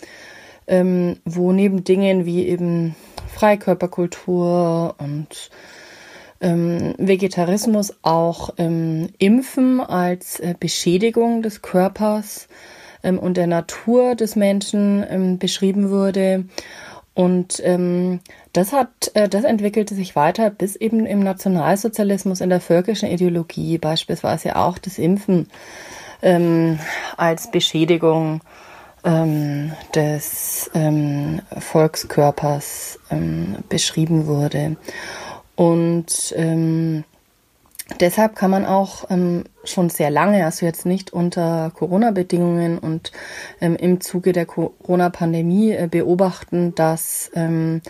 [0.67, 2.97] ähm, wo neben Dingen wie eben
[3.33, 5.49] Freikörperkultur und
[6.41, 12.49] ähm, Vegetarismus auch ähm, Impfen als äh, Beschädigung des Körpers
[13.01, 16.43] ähm, und der Natur des Menschen beschrieben wurde.
[17.13, 18.19] Und ähm,
[18.53, 23.77] das hat, äh, das entwickelte sich weiter bis eben im Nationalsozialismus in der völkischen Ideologie
[23.77, 25.47] beispielsweise auch das Impfen
[26.21, 26.79] ähm,
[27.17, 28.41] als Beschädigung
[29.03, 34.77] ähm, des ähm, Volkskörpers ähm, beschrieben wurde.
[35.55, 37.03] Und ähm,
[37.99, 43.11] deshalb kann man auch ähm, schon sehr lange, also jetzt nicht unter Corona-Bedingungen und
[43.61, 47.81] ähm, im Zuge der Corona-Pandemie äh, beobachten, dass ähm,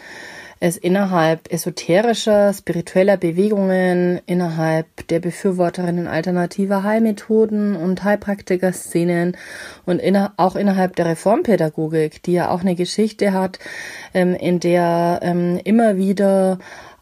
[0.61, 9.37] es innerhalb esoterischer, spiritueller Bewegungen, innerhalb der Befürworterinnen alternativer Heilmethoden und Heilpraktiker-Szenen
[9.85, 13.59] und inner auch innerhalb der Reformpädagogik, die ja auch eine Geschichte hat,
[14.13, 16.59] ähm, in der ähm, immer wieder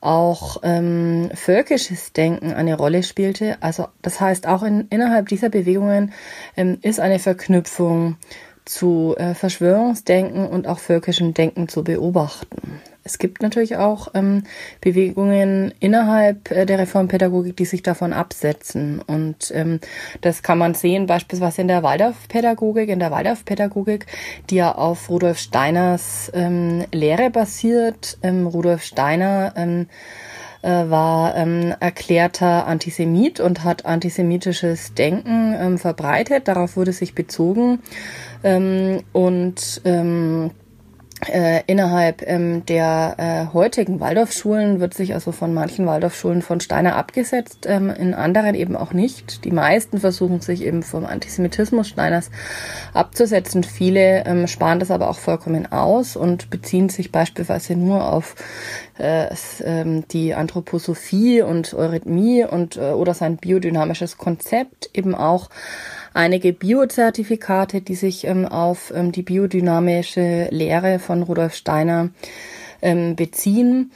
[0.08, 3.58] auch ähm, völkisches Denken eine Rolle spielte.
[3.60, 6.14] Also das heißt, auch in, innerhalb dieser Bewegungen
[6.56, 8.16] ähm, ist eine Verknüpfung
[8.64, 12.82] zu äh, Verschwörungsdenken und auch völkischem Denken zu beobachten.
[13.08, 14.44] Es gibt natürlich auch ähm,
[14.82, 19.02] Bewegungen innerhalb äh, der Reformpädagogik, die sich davon absetzen.
[19.02, 19.80] Und ähm,
[20.20, 24.08] das kann man sehen beispielsweise in der Waldorfpädagogik, in der Waldorfpädagogik,
[24.50, 28.18] die ja auf Rudolf Steiners ähm, Lehre basiert.
[28.24, 29.88] Ähm, Rudolf Steiner ähm,
[30.64, 36.50] äh, war ähm, erklärter Antisemit und hat antisemitisches Denken ähm, verbreitet.
[36.50, 37.80] Darauf wurde sich bezogen.
[38.44, 40.52] Ähm, und ähm,
[41.26, 46.96] äh, innerhalb ähm, der äh, heutigen Waldorfschulen wird sich also von manchen Waldorfschulen von Steiner
[46.96, 49.44] abgesetzt, ähm, in anderen eben auch nicht.
[49.44, 52.30] Die meisten versuchen sich eben vom Antisemitismus Steiners
[52.94, 53.64] abzusetzen.
[53.64, 58.36] Viele ähm, sparen das aber auch vollkommen aus und beziehen sich beispielsweise nur auf
[59.00, 59.28] äh,
[59.64, 65.50] ähm, die Anthroposophie und Eurythmie und äh, oder sein biodynamisches Konzept eben auch
[66.18, 72.10] einige Biozertifikate, die sich ähm, auf ähm, die biodynamische Lehre von Rudolf Steiner
[72.82, 73.92] ähm, beziehen.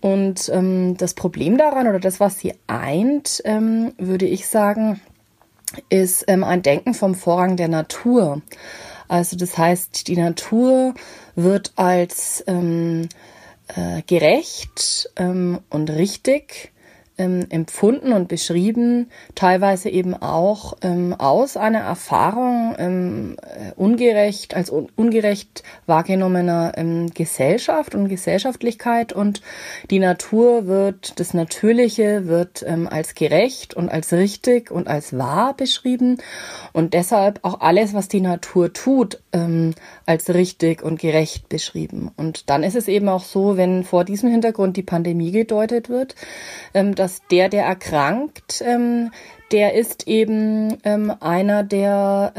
[0.00, 5.00] Und ähm, das Problem daran oder das, was sie eint, ähm, würde ich sagen,
[5.88, 8.40] ist ähm, ein Denken vom Vorrang der Natur.
[9.08, 10.94] Also das heißt, die Natur
[11.34, 13.06] wird als äh,
[14.06, 16.73] gerecht und richtig
[17.16, 24.70] ähm, empfunden und beschrieben, teilweise eben auch ähm, aus einer Erfahrung ähm, äh, ungerecht, als
[24.70, 29.12] un ungerecht wahrgenommener ähm, Gesellschaft und Gesellschaftlichkeit.
[29.12, 29.42] Und
[29.90, 35.54] die Natur wird, das Natürliche wird ähm, als gerecht und als richtig und als wahr
[35.56, 36.18] beschrieben.
[36.72, 39.74] Und deshalb auch alles, was die Natur tut, ähm,
[40.06, 42.10] als richtig und gerecht beschrieben.
[42.16, 46.14] Und dann ist es eben auch so, wenn vor diesem Hintergrund die Pandemie gedeutet wird,
[46.74, 49.10] ähm, dass der, der erkrankt, ähm,
[49.52, 52.32] der ist eben ähm, einer, der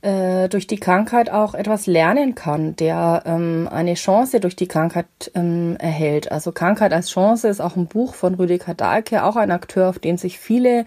[0.00, 5.06] äh, durch die Krankheit auch etwas lernen kann, der ähm, eine Chance durch die Krankheit
[5.34, 6.30] ähm, erhält.
[6.30, 9.98] Also Krankheit als Chance ist auch ein Buch von Rüdiger Dahlke, auch ein Akteur, auf
[9.98, 10.84] den sich viele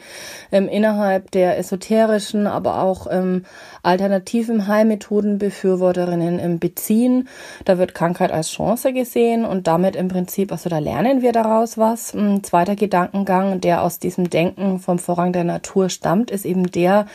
[0.52, 3.46] ähm, innerhalb der esoterischen, aber auch ähm,
[3.84, 7.28] alternativen Heilmethodenbefürworterinnen beziehen.
[7.66, 11.78] Da wird Krankheit als Chance gesehen und damit im Prinzip, also da lernen wir daraus
[11.78, 12.14] was.
[12.14, 17.06] Ein zweiter Gedankengang, der aus diesem Denken vom Vorrang der Natur stammt, ist eben der,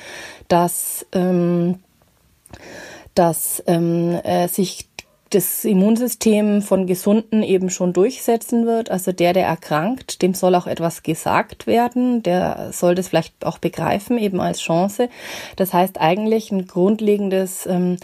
[0.48, 1.78] dass ähm,
[3.14, 4.88] dass ähm, äh, sich
[5.30, 8.90] das Immunsystem von Gesunden eben schon durchsetzen wird.
[8.90, 12.22] Also der, der erkrankt, dem soll auch etwas gesagt werden.
[12.22, 15.08] Der soll das vielleicht auch begreifen, eben als Chance.
[15.56, 17.96] Das heißt eigentlich ein grundlegendes ähm,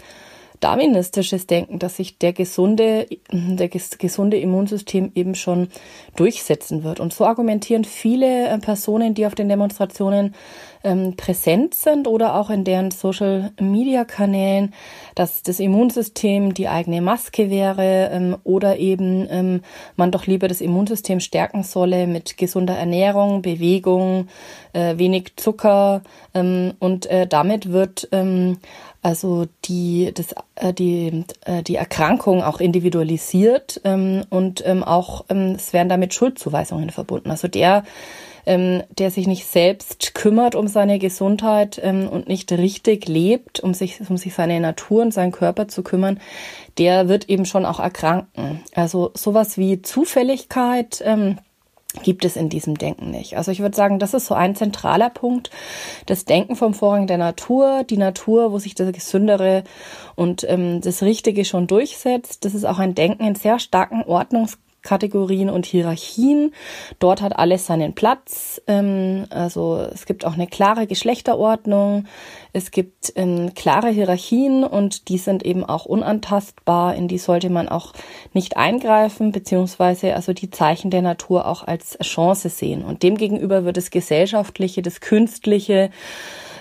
[0.63, 5.67] darwinistisches Denken, dass sich der gesunde, der gesunde Immunsystem eben schon
[6.15, 6.99] durchsetzen wird.
[6.99, 10.33] Und so argumentieren viele äh, Personen, die auf den Demonstrationen
[10.83, 14.73] ähm, präsent sind oder auch in deren Social Media Kanälen,
[15.15, 19.61] dass das Immunsystem die eigene Maske wäre ähm, oder eben ähm,
[19.95, 24.27] man doch lieber das Immunsystem stärken solle mit gesunder Ernährung, Bewegung,
[24.73, 26.01] äh, wenig Zucker
[26.33, 28.57] ähm, und äh, damit wird ähm,
[29.03, 35.55] also die, das, äh, die, äh, die Erkrankung auch individualisiert ähm, und ähm, auch ähm,
[35.57, 37.29] es werden damit Schuldzuweisungen verbunden.
[37.29, 37.83] Also der,
[38.45, 43.73] ähm, der sich nicht selbst kümmert um seine Gesundheit ähm, und nicht richtig lebt, um
[43.73, 46.21] sich, um sich seine Natur und seinen Körper zu kümmern,
[46.77, 48.61] der wird eben schon auch erkranken.
[48.73, 51.39] Also sowas wie Zufälligkeit, ähm,
[52.01, 53.37] gibt es in diesem Denken nicht.
[53.37, 55.51] Also ich würde sagen, das ist so ein zentraler Punkt.
[56.07, 59.63] Das Denken vom Vorrang der Natur, die Natur, wo sich das Gesündere
[60.15, 62.45] und ähm, das Richtige schon durchsetzt.
[62.45, 66.53] Das ist auch ein Denken in sehr starken Ordnungs Kategorien und Hierarchien.
[66.99, 68.61] Dort hat alles seinen Platz.
[68.67, 72.05] Ähm, also es gibt auch eine klare Geschlechterordnung.
[72.51, 76.95] Es gibt ähm, klare Hierarchien und die sind eben auch unantastbar.
[76.95, 77.93] In die sollte man auch
[78.33, 82.83] nicht eingreifen, beziehungsweise also die Zeichen der Natur auch als Chance sehen.
[82.83, 85.89] Und demgegenüber wird das Gesellschaftliche, das Künstliche,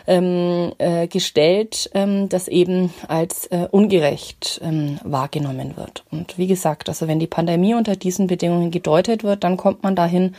[0.07, 6.05] ähm, äh, gestellt, ähm, das eben als äh, ungerecht ähm, wahrgenommen wird.
[6.11, 9.96] Und wie gesagt, also wenn die Pandemie unter diesen Bedingungen gedeutet wird, dann kommt man
[9.96, 10.34] dahin,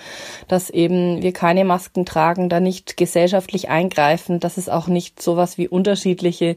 [0.48, 5.58] dass eben wir keine Masken tragen, da nicht gesellschaftlich eingreifen, dass es auch nicht sowas
[5.58, 6.56] wie unterschiedliche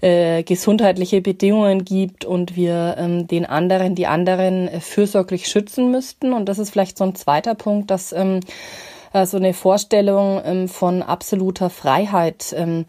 [0.00, 6.32] äh, gesundheitliche Bedingungen gibt und wir ähm, den anderen, die anderen äh, fürsorglich schützen müssten.
[6.32, 8.40] Und das ist vielleicht so ein zweiter Punkt, dass ähm,
[9.14, 12.84] äh, so eine Vorstellung ähm, von absoluter Freiheit, ähm,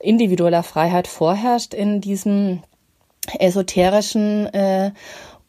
[0.00, 2.62] individueller Freiheit vorherrscht in diesem
[3.38, 4.92] esoterischen äh,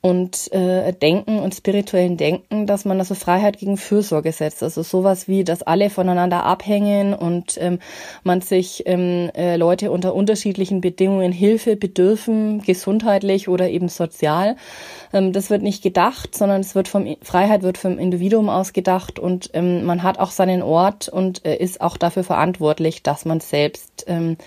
[0.02, 4.62] und äh, Denken und spirituellen Denken, dass man also Freiheit gegen Fürsorge setzt.
[4.62, 7.80] Also sowas wie, dass alle voneinander abhängen und ähm,
[8.24, 14.56] man sich ähm, äh, Leute unter unterschiedlichen Bedingungen Hilfe bedürfen, gesundheitlich oder eben sozial.
[15.14, 19.18] Ähm, das wird nicht gedacht, sondern es wird vom Freiheit wird vom Individuum aus gedacht
[19.18, 23.40] und ähm, man hat auch seinen Ort und äh, ist auch dafür verantwortlich, dass man
[23.40, 24.38] selbst ähm,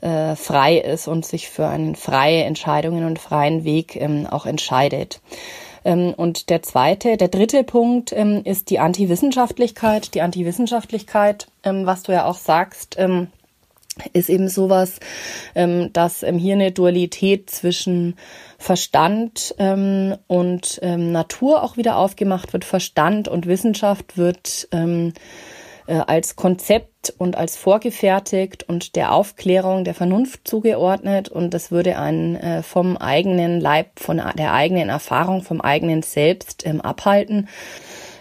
[0.00, 5.20] äh, frei ist und sich für einen freie Entscheidungen und freien Weg ähm, auch entscheidet.
[5.84, 10.14] Ähm, und der zweite, der dritte Punkt ähm, ist die Antiwissenschaftlichkeit.
[10.14, 13.28] Die Antiwissenschaftlichkeit, ähm, was du ja auch sagst, ähm,
[14.12, 15.00] ist eben sowas,
[15.54, 18.16] ähm, dass ähm, hier eine Dualität zwischen
[18.58, 22.64] Verstand ähm, und ähm, Natur auch wieder aufgemacht wird.
[22.64, 25.57] Verstand und Wissenschaft wird ähm, äh,
[25.94, 32.36] als Konzept und als vorgefertigt und der Aufklärung der Vernunft zugeordnet und das würde einen
[32.36, 37.48] äh, vom eigenen Leib, von der eigenen Erfahrung, vom eigenen Selbst ähm, abhalten.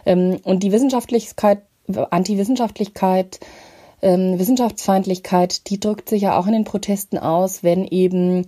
[0.05, 3.39] Ähm, und die Wissenschaftlichkeit, Antiwissenschaftlichkeit,
[4.01, 8.45] ähm, Wissenschaftsfeindlichkeit, die drückt sich ja auch in den Protesten aus, wenn eben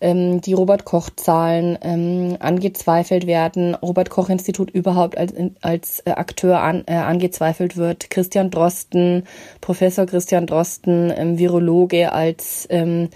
[0.00, 7.76] ähm, die Robert-Koch-Zahlen ähm, angezweifelt werden, Robert-Koch-Institut überhaupt als, als äh, Akteur an, äh, angezweifelt
[7.76, 9.24] wird, Christian Drosten,
[9.60, 13.10] Professor Christian Drosten, ähm, Virologe als ähm,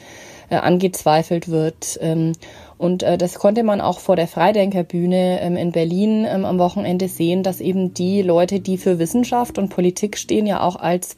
[0.51, 1.99] äh, angezweifelt wird.
[2.01, 2.33] Ähm,
[2.77, 7.09] und äh, das konnte man auch vor der Freidenkerbühne ähm, in Berlin ähm, am Wochenende
[7.09, 11.17] sehen, dass eben die Leute, die für Wissenschaft und Politik stehen, ja auch als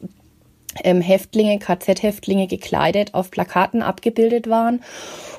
[0.83, 4.81] ähm, Häftlinge, KZ-Häftlinge gekleidet auf Plakaten abgebildet waren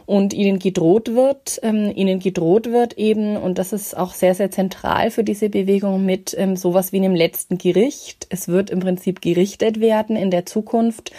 [0.06, 4.50] und ihnen gedroht wird, ähm, ihnen gedroht wird eben, und das ist auch sehr, sehr
[4.50, 8.26] zentral für diese Bewegung mit ähm, sowas wie einem letzten Gericht.
[8.30, 11.12] Es wird im Prinzip gerichtet werden in der Zukunft.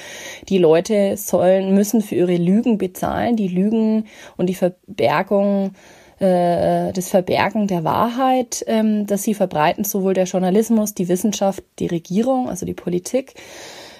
[0.49, 4.05] Die Leute sollen, müssen für ihre Lügen bezahlen, die Lügen
[4.38, 5.76] und die Verbergung
[6.20, 11.88] äh, das Verbergen der Wahrheit, ähm, dass sie verbreiten, sowohl der Journalismus, die Wissenschaft, die
[11.88, 13.36] Regierung, also die Politik.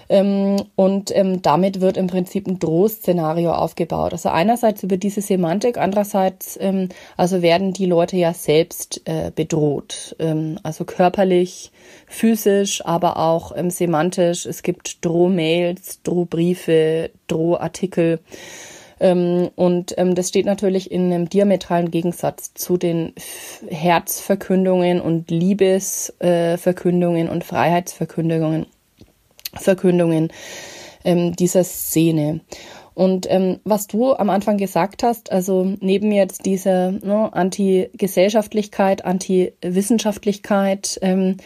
[0.10, 4.12] Ähm, und ähm, damit wird im Prinzip ein Drohszenario aufgebaut.
[4.14, 10.16] Also einerseits über diese Semantik, andererseits ähm, also werden die Leute ja selbst äh, bedroht.
[10.18, 11.72] Ähm, also körperlich,
[12.08, 14.48] physisch, aber auch ähm, semantisch.
[14.48, 18.20] Es gibt Drohmails, Drohbriefe, Drohartikel.
[19.00, 23.14] Ähm, und ähm, das steht natürlich in einem diametralen Gegensatz zu den
[23.70, 28.66] Herzverkündungen und Liebesverkündungen äh, und Freiheitsverkündungen
[29.54, 30.32] Verkündungen
[31.04, 32.42] ähm, dieser Szene.
[32.94, 41.00] Und ähm, was du am Anfang gesagt hast, also neben jetzt dieser ne, Anti-Gesellschaftlichkeit, Anti-Wissenschaftlichkeit,
[41.02, 41.38] ähm,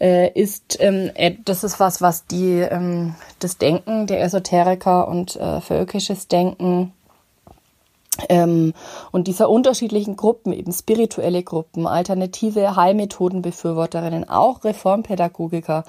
[0.00, 5.36] äh, ist, ähm, äh, das ist was, was die, ähm, das Denken der Esoteriker und
[5.36, 6.92] äh, völkisches Denken
[8.28, 8.72] ähm,
[9.10, 15.84] und dieser unterschiedlichen Gruppen, eben spirituelle Gruppen, alternative Heilmethodenbefürworterinnen, auch Reformpädagogiker,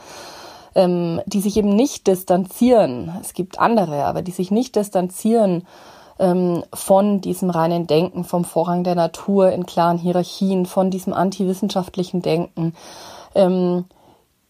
[0.76, 3.12] ähm, die sich eben nicht distanzieren.
[3.22, 5.66] Es gibt andere, aber die sich nicht distanzieren
[6.20, 12.22] ähm, von diesem reinen Denken, vom Vorrang der Natur in klaren Hierarchien, von diesem antiwissenschaftlichen
[12.22, 12.74] Denken.
[13.34, 13.86] Ähm,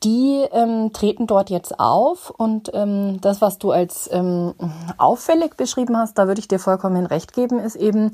[0.06, 4.54] die ähm, treten dort jetzt auf und ähm, das, was du als ähm,
[4.98, 8.12] auffällig beschrieben hast, da würde ich dir vollkommen recht geben, ist eben,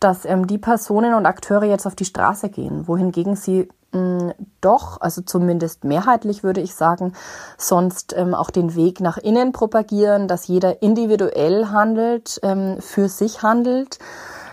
[0.00, 5.00] dass ähm, die Personen und Akteure jetzt auf die Straße gehen, wohingegen sie mh, doch,
[5.00, 7.14] also zumindest mehrheitlich würde ich sagen,
[7.56, 13.42] sonst ähm, auch den Weg nach innen propagieren, dass jeder individuell handelt, ähm, für sich
[13.42, 13.98] handelt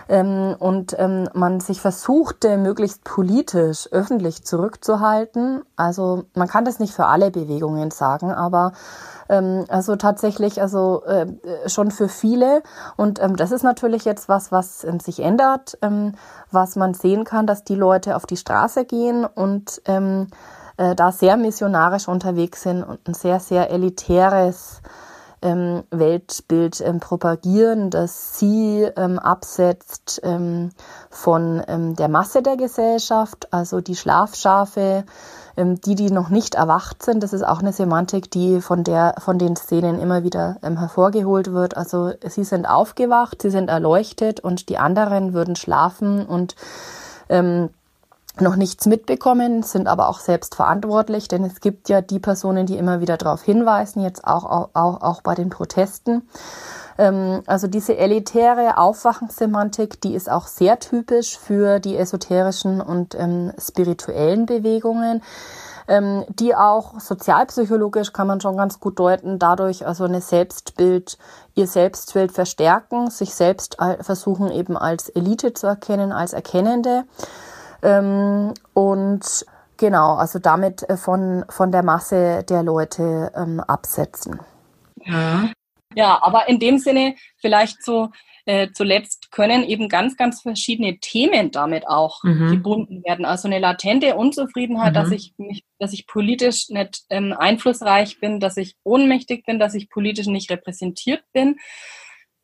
[0.08, 5.62] ähm, und ähm, man sich versuchte, möglichst politisch öffentlich zurückzuhalten.
[5.76, 8.72] Also man kann das nicht für alle Bewegungen sagen, aber
[9.28, 11.26] ähm, also tatsächlich also äh,
[11.68, 12.62] schon für viele.
[12.96, 16.12] Und ähm, das ist natürlich jetzt was, was ähm, sich ändert, ähm,
[16.50, 20.28] was man sehen kann, dass die Leute auf die Straße gehen und ähm,
[20.78, 24.80] äh, da sehr missionarisch unterwegs sind und ein sehr, sehr elitäres
[25.42, 30.70] ähm, Weltbild ähm, propagieren, das sie ähm, absetzt ähm,
[31.10, 35.04] von ähm, der Masse der Gesellschaft, also die Schlafschafe,
[35.56, 37.22] ähm, die, die noch nicht erwacht sind.
[37.22, 41.76] Das ist auch eine Semantik, die von der, von den Szenen immer wieder hervorgeholt wird.
[41.76, 46.56] Also sie sind aufgewacht, sie sind erleuchtet und die anderen würden schlafen und
[47.28, 47.70] ähm,
[48.40, 52.76] noch nichts mitbekommen, sind aber auch selbst verantwortlich, denn es gibt ja die Personen, die
[52.76, 54.44] immer wieder darauf hinweisen, jetzt auch,
[54.74, 56.28] auch, auch bei den Protesten.
[56.98, 63.52] Ähm, also diese elitäre Aufwachensemantik, die ist auch sehr typisch für die esoterischen und ähm,
[63.58, 65.22] spirituellen Bewegungen
[65.88, 71.18] ähm, die auch sozialpsychologisch kann man schon ganz gut deuten, dadurch also eine Selbstbild,
[71.54, 77.04] ihr Selbstbild verstärken, sich selbst versuchen eben als Elite zu erkennen, als Erkennende
[77.82, 79.46] ähm, und
[79.76, 84.40] genau, also damit äh, von, von der Masse der Leute ähm, absetzen.
[85.04, 85.50] Ja.
[85.94, 88.10] ja, aber in dem Sinne vielleicht so
[88.48, 92.50] äh, zuletzt können eben ganz, ganz verschiedene Themen damit auch mhm.
[92.50, 93.26] gebunden werden.
[93.26, 94.94] Also eine latente Unzufriedenheit, mhm.
[94.94, 99.74] dass ich mich, dass ich politisch nicht ähm, einflussreich bin, dass ich ohnmächtig bin, dass
[99.74, 101.56] ich politisch nicht repräsentiert bin.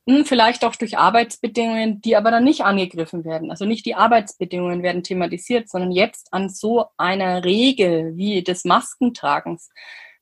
[0.07, 3.51] Hm, vielleicht auch durch Arbeitsbedingungen, die aber dann nicht angegriffen werden.
[3.51, 9.71] Also nicht die Arbeitsbedingungen werden thematisiert, sondern jetzt an so einer Regel wie des Maskentragens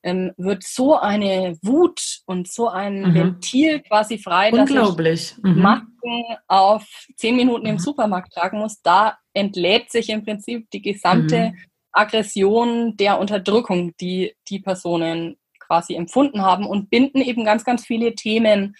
[0.05, 3.15] ähm, wird so eine Wut und so ein mhm.
[3.15, 5.61] Ventil quasi frei, dass ich mhm.
[5.61, 6.85] Masken auf
[7.17, 7.81] zehn Minuten im mhm.
[7.81, 8.81] Supermarkt tragen muss.
[8.83, 11.59] Da entlädt sich im Prinzip die gesamte mhm.
[11.93, 18.15] Aggression der Unterdrückung, die die Personen quasi empfunden haben und binden eben ganz, ganz viele
[18.15, 18.77] Themen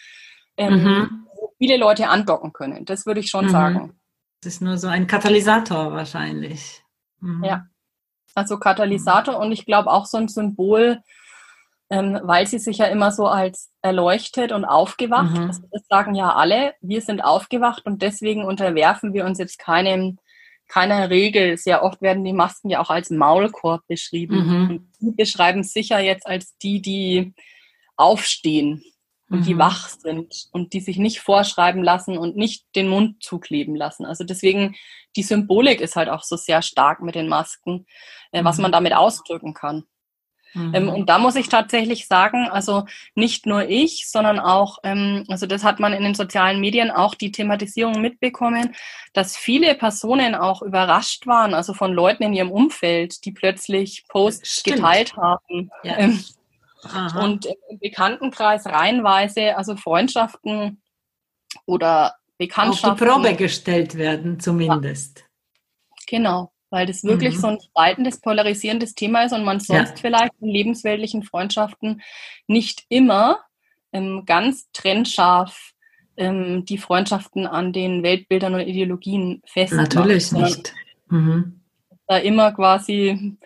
[0.63, 1.27] ähm, mhm.
[1.35, 2.85] wo viele Leute andocken können.
[2.85, 3.51] Das würde ich schon mhm.
[3.51, 4.01] sagen.
[4.43, 6.83] Das ist nur so ein Katalysator wahrscheinlich.
[7.21, 7.45] Mhm.
[7.45, 7.67] Ja,
[8.35, 11.01] also Katalysator und ich glaube auch so ein Symbol,
[11.91, 15.37] ähm, weil sie sich ja immer so als erleuchtet und aufgewacht.
[15.37, 15.47] Mhm.
[15.47, 20.19] Also das sagen ja alle, wir sind aufgewacht und deswegen unterwerfen wir uns jetzt keinem
[20.69, 21.59] keiner Regel.
[21.59, 24.47] Sehr oft werden die Masken ja auch als Maulkorb beschrieben.
[24.47, 24.71] Mhm.
[24.71, 27.35] Und die beschreiben sicher jetzt als die, die
[27.97, 28.83] aufstehen
[29.33, 29.45] und mhm.
[29.45, 34.05] die wach sind und die sich nicht vorschreiben lassen und nicht den Mund zukleben lassen.
[34.05, 34.77] Also deswegen,
[35.17, 37.87] die Symbolik ist halt auch so sehr stark mit den Masken,
[38.31, 38.75] äh, was man mhm.
[38.75, 39.85] damit ausdrücken kann.
[40.53, 40.75] Mhm.
[40.75, 42.85] Ähm, und da muss ich tatsächlich sagen, also
[43.15, 47.15] nicht nur ich, sondern auch, ähm, also das hat man in den sozialen Medien auch
[47.15, 48.75] die Thematisierung mitbekommen,
[49.15, 54.63] dass viele Personen auch überrascht waren, also von Leuten in ihrem Umfeld, die plötzlich Posts
[54.63, 55.71] geteilt haben.
[55.85, 55.97] Ja.
[55.97, 56.23] Ähm,
[56.83, 57.25] Aha.
[57.25, 60.83] Und im Bekanntenkreis reihenweise, also Freundschaften
[61.67, 62.91] oder Bekanntschaften.
[62.91, 65.21] Auf die Probe gestellt werden, zumindest.
[65.21, 65.27] Ja.
[66.09, 67.41] Genau, weil das wirklich mhm.
[67.41, 69.97] so ein spaltendes, polarisierendes Thema ist und man sonst ja.
[69.97, 72.03] vielleicht in lebensweltlichen Freundschaften
[72.47, 73.39] nicht immer
[73.93, 75.73] ähm, ganz trennscharf
[76.17, 79.95] ähm, die Freundschaften an den Weltbildern und Ideologien festmacht.
[79.95, 80.75] Natürlich nicht.
[81.09, 81.61] Mhm.
[82.07, 83.37] Da immer quasi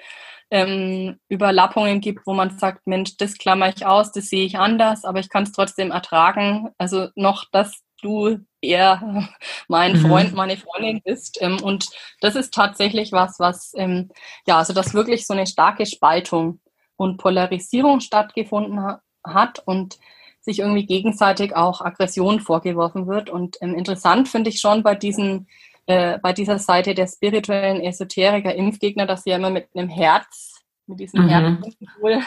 [0.50, 5.04] ähm, Überlappungen gibt, wo man sagt, Mensch, das klammer ich aus, das sehe ich anders,
[5.04, 6.70] aber ich kann es trotzdem ertragen.
[6.78, 9.28] Also noch, dass du eher
[9.68, 10.06] mein mhm.
[10.06, 11.38] Freund, meine Freundin bist.
[11.40, 11.88] Ähm, und
[12.20, 14.10] das ist tatsächlich was, was, ähm,
[14.46, 16.60] ja, also dass wirklich so eine starke Spaltung
[16.96, 19.98] und Polarisierung stattgefunden ha hat und
[20.40, 23.28] sich irgendwie gegenseitig auch Aggression vorgeworfen wird.
[23.28, 25.48] Und ähm, interessant finde ich schon bei diesen
[25.86, 30.60] äh, bei dieser Seite der spirituellen Esoteriker, Impfgegner, dass sie ja immer mit einem Herz,
[30.86, 31.28] mit diesem mhm.
[31.28, 32.20] Herzsymbol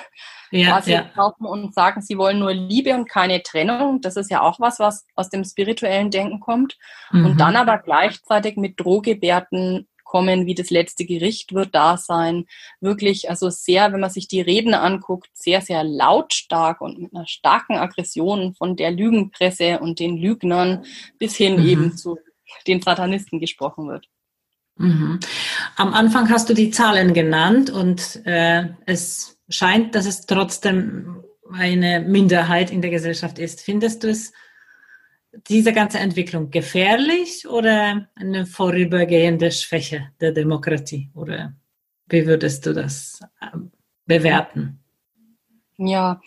[0.51, 1.01] ja, quasi ja.
[1.03, 4.01] kaufen und sagen, sie wollen nur Liebe und keine Trennung.
[4.01, 6.77] Das ist ja auch was, was aus dem spirituellen Denken kommt.
[7.11, 7.25] Mhm.
[7.25, 12.45] Und dann aber gleichzeitig mit Drohgebärden kommen, wie das letzte Gericht wird da sein.
[12.81, 17.27] Wirklich, also sehr, wenn man sich die Reden anguckt, sehr, sehr lautstark und mit einer
[17.27, 20.83] starken Aggression von der Lügenpresse und den Lügnern
[21.19, 21.67] bis hin mhm.
[21.67, 22.17] eben zu
[22.67, 24.07] den Satanisten gesprochen wird.
[24.77, 25.19] Mhm.
[25.75, 31.99] Am Anfang hast du die Zahlen genannt und äh, es scheint, dass es trotzdem eine
[31.99, 33.61] Minderheit in der Gesellschaft ist.
[33.61, 34.31] Findest du es,
[35.47, 41.11] diese ganze Entwicklung gefährlich oder eine vorübergehende Schwäche der Demokratie?
[41.13, 41.53] Oder
[42.07, 43.71] wie würdest du das ähm,
[44.05, 44.83] bewerten?
[45.77, 46.21] Ja,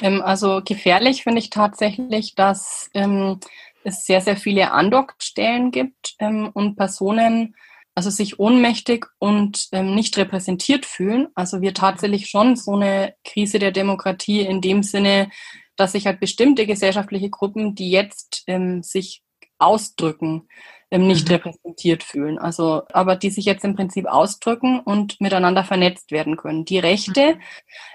[0.00, 3.40] ähm, also gefährlich finde ich tatsächlich, dass ähm,
[3.84, 7.54] es sehr, sehr viele Andockstellen gibt ähm, und Personen,
[7.94, 11.28] also sich ohnmächtig und ähm, nicht repräsentiert fühlen.
[11.34, 15.30] Also wir tatsächlich schon so eine Krise der Demokratie in dem Sinne,
[15.76, 19.22] dass sich halt bestimmte gesellschaftliche Gruppen, die jetzt ähm, sich
[19.58, 20.48] ausdrücken,
[20.98, 21.34] nicht mhm.
[21.34, 22.38] repräsentiert fühlen.
[22.38, 26.64] Also, aber die sich jetzt im Prinzip ausdrücken und miteinander vernetzt werden können.
[26.64, 27.40] Die Rechte mhm.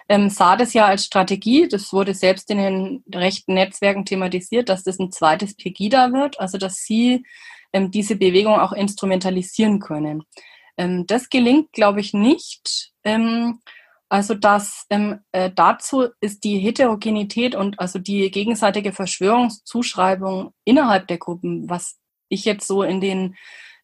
[0.09, 4.83] ähm, sah das ja als Strategie, das wurde selbst in den rechten Netzwerken thematisiert, dass
[4.83, 7.23] das ein zweites Pegida wird, also dass sie
[7.73, 10.23] ähm, diese Bewegung auch instrumentalisieren können.
[10.77, 12.91] Ähm, das gelingt, glaube ich, nicht.
[13.03, 13.59] Ähm,
[14.09, 21.17] also dass ähm, äh, dazu ist die Heterogenität und also die gegenseitige Verschwörungszuschreibung innerhalb der
[21.17, 21.97] Gruppen, was
[22.29, 23.35] ich jetzt so in den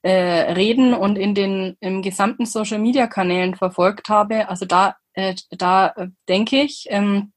[0.02, 0.12] äh,
[0.54, 5.88] Reden und in den im gesamten Social Media Kanälen verfolgt habe, also da äh, da
[5.90, 7.33] äh, denke ich, ähm,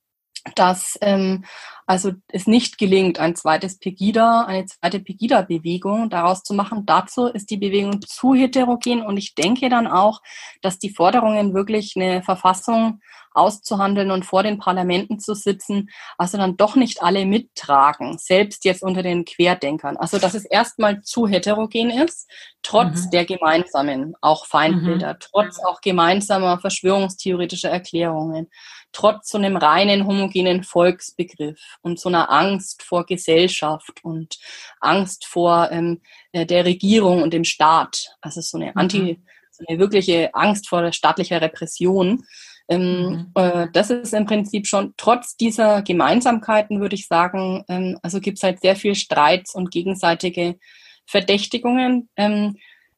[0.55, 1.45] dass ähm,
[1.87, 6.85] also es nicht gelingt, ein zweites Pegida, eine zweite Pegida-Bewegung daraus zu machen.
[6.85, 10.21] Dazu ist die Bewegung zu heterogen und ich denke dann auch,
[10.63, 13.01] dass die Forderungen wirklich eine Verfassung
[13.37, 18.83] auszuhandeln und vor den Parlamenten zu sitzen, also dann doch nicht alle mittragen, selbst jetzt
[18.83, 19.97] unter den Querdenkern.
[19.97, 22.29] Also dass es erstmal zu heterogen ist,
[22.63, 23.11] trotz mhm.
[23.11, 25.19] der gemeinsamen auch Feindbilder, mhm.
[25.21, 28.49] trotz auch gemeinsamer verschwörungstheoretischer Erklärungen
[28.97, 34.39] trotz so einem reinen homogenen Volksbegriff und so einer Angst vor Gesellschaft und
[34.81, 36.01] Angst vor ähm,
[36.33, 38.73] äh, der Regierung und dem Staat, also so eine mhm.
[38.77, 42.25] anti, so eine wirkliche Angst vor staatlicher Repression.
[42.69, 43.33] Ähm, mhm.
[43.35, 48.39] äh, das ist im Prinzip schon trotz dieser Gemeinsamkeiten, würde ich sagen, ähm, also gibt
[48.39, 50.59] es halt sehr viel Streits und gegenseitige
[51.05, 52.09] Verdächtigungen.
[52.17, 52.57] Ähm,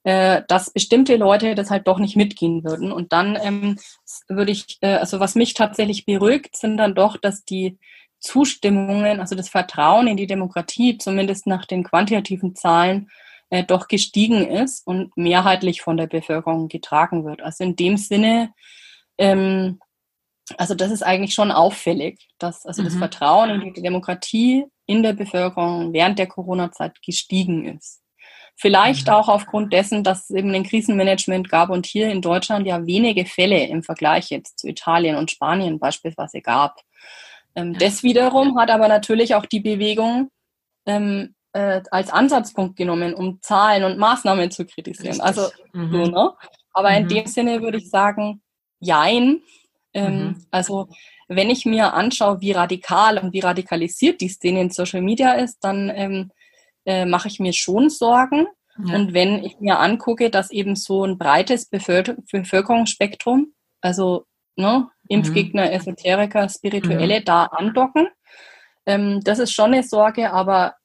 [0.08, 2.92] äh, dass bestimmte Leute das halt doch nicht mitgehen würden.
[2.92, 3.78] Und dann ähm,
[4.26, 7.78] würde ich, äh, also was mich tatsächlich beruhigt, sind dann doch, dass die
[8.18, 13.10] Zustimmungen, also das Vertrauen in die Demokratie, zumindest nach den quantitativen Zahlen,
[13.50, 17.42] äh, doch gestiegen ist und mehrheitlich von der Bevölkerung getragen wird.
[17.42, 18.54] Also in dem Sinne,
[19.18, 19.78] ähm,
[20.56, 22.86] also das ist eigentlich schon auffällig, dass also mhm.
[22.86, 28.00] das Vertrauen in die Demokratie in der Bevölkerung während der Corona-Zeit gestiegen ist.
[28.60, 32.84] Vielleicht auch aufgrund dessen, dass es eben ein Krisenmanagement gab und hier in Deutschland ja
[32.86, 36.80] wenige Fälle im Vergleich jetzt zu Italien und Spanien beispielsweise gab.
[37.54, 40.30] Ähm, das wiederum hat aber natürlich auch die Bewegung
[40.86, 45.20] ähm, äh, als Ansatzpunkt genommen, um Zahlen und Maßnahmen zu kritisieren.
[45.20, 45.24] Richtig.
[45.24, 45.92] Also mhm.
[45.92, 46.32] so, ne?
[46.72, 46.96] Aber mhm.
[46.96, 48.42] in dem Sinne würde ich sagen,
[48.80, 49.40] jein.
[49.94, 50.46] Ähm, mhm.
[50.50, 50.88] Also
[51.28, 55.58] wenn ich mir anschaue, wie radikal und wie radikalisiert die Szene in Social Media ist,
[55.60, 56.32] dann ähm,
[56.88, 58.46] äh, mache ich mir schon Sorgen.
[58.86, 58.94] Ja.
[58.94, 63.52] Und wenn ich mir angucke, dass eben so ein breites Bevölker Bevölkerungsspektrum,
[63.82, 64.24] also
[64.56, 65.72] ne, Impfgegner, mhm.
[65.72, 67.24] Esoteriker, Spirituelle, mhm.
[67.26, 68.08] da andocken,
[68.86, 70.76] ähm, das ist schon eine Sorge, aber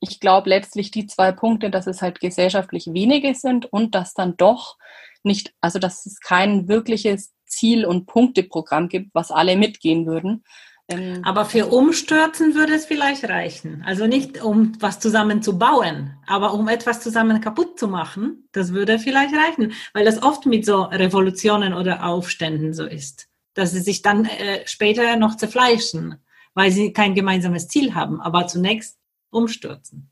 [0.00, 4.38] ich glaube letztlich die zwei Punkte, dass es halt gesellschaftlich wenige sind und dass dann
[4.38, 4.78] doch
[5.22, 10.44] nicht, also dass es kein wirkliches Ziel- und Punkteprogramm gibt, was alle mitgehen würden,
[10.90, 13.82] ähm, aber für Umstürzen würde es vielleicht reichen.
[13.86, 18.72] Also nicht um was zusammen zu bauen, aber um etwas zusammen kaputt zu machen, das
[18.72, 23.80] würde vielleicht reichen, weil das oft mit so Revolutionen oder Aufständen so ist, dass sie
[23.80, 26.16] sich dann äh, später noch zerfleischen,
[26.54, 28.98] weil sie kein gemeinsames Ziel haben, aber zunächst
[29.30, 30.10] umstürzen.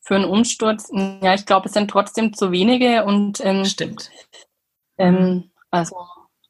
[0.00, 4.10] Für einen Umsturz, ja, ich glaube, es sind trotzdem zu wenige und ähm, stimmt.
[4.98, 5.96] Ähm, also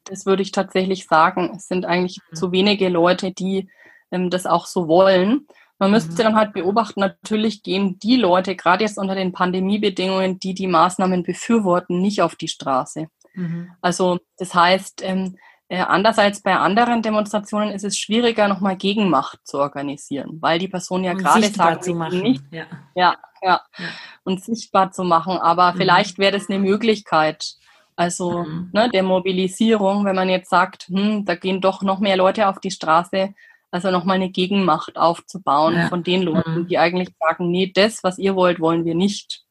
[0.09, 1.51] das würde ich tatsächlich sagen.
[1.55, 2.35] Es sind eigentlich mhm.
[2.35, 3.69] zu wenige Leute, die
[4.11, 5.47] ähm, das auch so wollen.
[5.79, 6.17] Man müsste mhm.
[6.17, 11.23] dann halt beobachten, natürlich gehen die Leute, gerade jetzt unter den Pandemiebedingungen, die die Maßnahmen
[11.23, 13.07] befürworten, nicht auf die Straße.
[13.35, 13.71] Mhm.
[13.81, 15.37] Also das heißt, ähm,
[15.69, 20.69] äh, anders als bei anderen Demonstrationen ist es schwieriger, nochmal Gegenmacht zu organisieren, weil die
[20.69, 22.21] Person ja gerade sagt, zu machen.
[22.21, 22.65] Nicht, ja.
[22.95, 23.89] Ja, ja, ja,
[24.23, 25.37] und sichtbar zu machen.
[25.37, 25.77] Aber mhm.
[25.77, 27.57] vielleicht wäre das eine Möglichkeit,
[27.97, 28.69] also mhm.
[28.73, 32.59] ne, der Mobilisierung, wenn man jetzt sagt, hm, da gehen doch noch mehr Leute auf
[32.59, 33.33] die Straße,
[33.71, 35.87] also nochmal eine Gegenmacht aufzubauen ja.
[35.87, 36.67] von den Leuten, mhm.
[36.67, 39.43] die eigentlich sagen, nee, das, was ihr wollt, wollen wir nicht.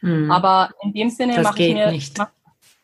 [0.00, 0.30] Mhm.
[0.30, 2.18] Aber in dem Sinne mache ich mir nicht.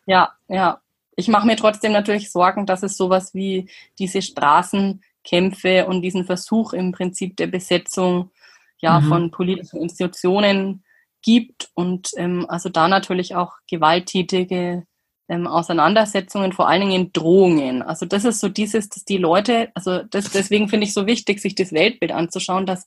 [0.05, 0.81] ja, ja,
[1.15, 3.67] ich mache mir trotzdem natürlich Sorgen, dass es sowas wie
[3.97, 8.29] diese Straßenkämpfe und diesen Versuch im Prinzip der Besetzung
[8.79, 9.09] ja mhm.
[9.09, 10.83] von politischen Institutionen
[11.23, 14.85] gibt und ähm, also da natürlich auch gewalttätige
[15.29, 17.81] ähm, Auseinandersetzungen, vor allen Dingen Drohungen.
[17.81, 21.41] Also das ist so dieses, dass die Leute, also das, deswegen finde ich so wichtig,
[21.41, 22.85] sich das Weltbild anzuschauen, dass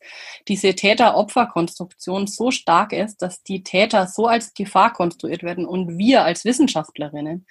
[0.48, 6.24] diese Täter-Opfer-Konstruktion so stark ist, dass die Täter so als Gefahr konstruiert werden und wir
[6.24, 7.46] als Wissenschaftlerinnen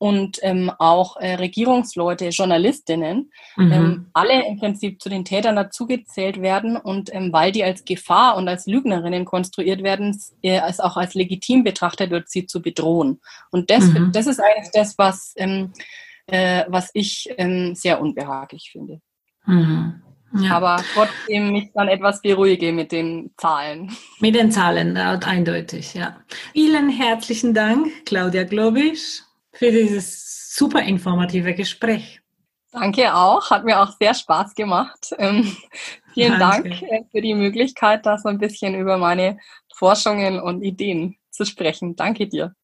[0.00, 3.72] und ähm, auch äh, Regierungsleute, Journalistinnen, mhm.
[3.72, 8.38] ähm, alle im Prinzip zu den Tätern dazugezählt werden und ähm, weil die als Gefahr
[8.38, 13.20] und als Lügnerinnen konstruiert werden, äh, es auch als legitim betrachtet wird, sie zu bedrohen.
[13.50, 14.10] Und das, mhm.
[14.10, 15.74] das ist eigentlich das, was, ähm,
[16.28, 19.02] äh, was ich ähm, sehr unbehaglich finde.
[19.44, 20.00] Mhm.
[20.32, 20.56] Ja.
[20.56, 23.94] Aber trotzdem mich dann etwas beruhige mit den Zahlen.
[24.18, 26.16] Mit den Zahlen, eindeutig, ja.
[26.54, 29.24] Vielen herzlichen Dank, Claudia Globisch
[29.60, 32.22] für dieses super informative Gespräch.
[32.72, 35.14] Danke auch, hat mir auch sehr Spaß gemacht.
[35.18, 35.54] Ähm,
[36.14, 36.70] vielen Danke.
[36.70, 39.36] Dank äh, für die Möglichkeit, da so ein bisschen über meine
[39.74, 41.94] Forschungen und Ideen zu sprechen.
[41.94, 42.54] Danke dir.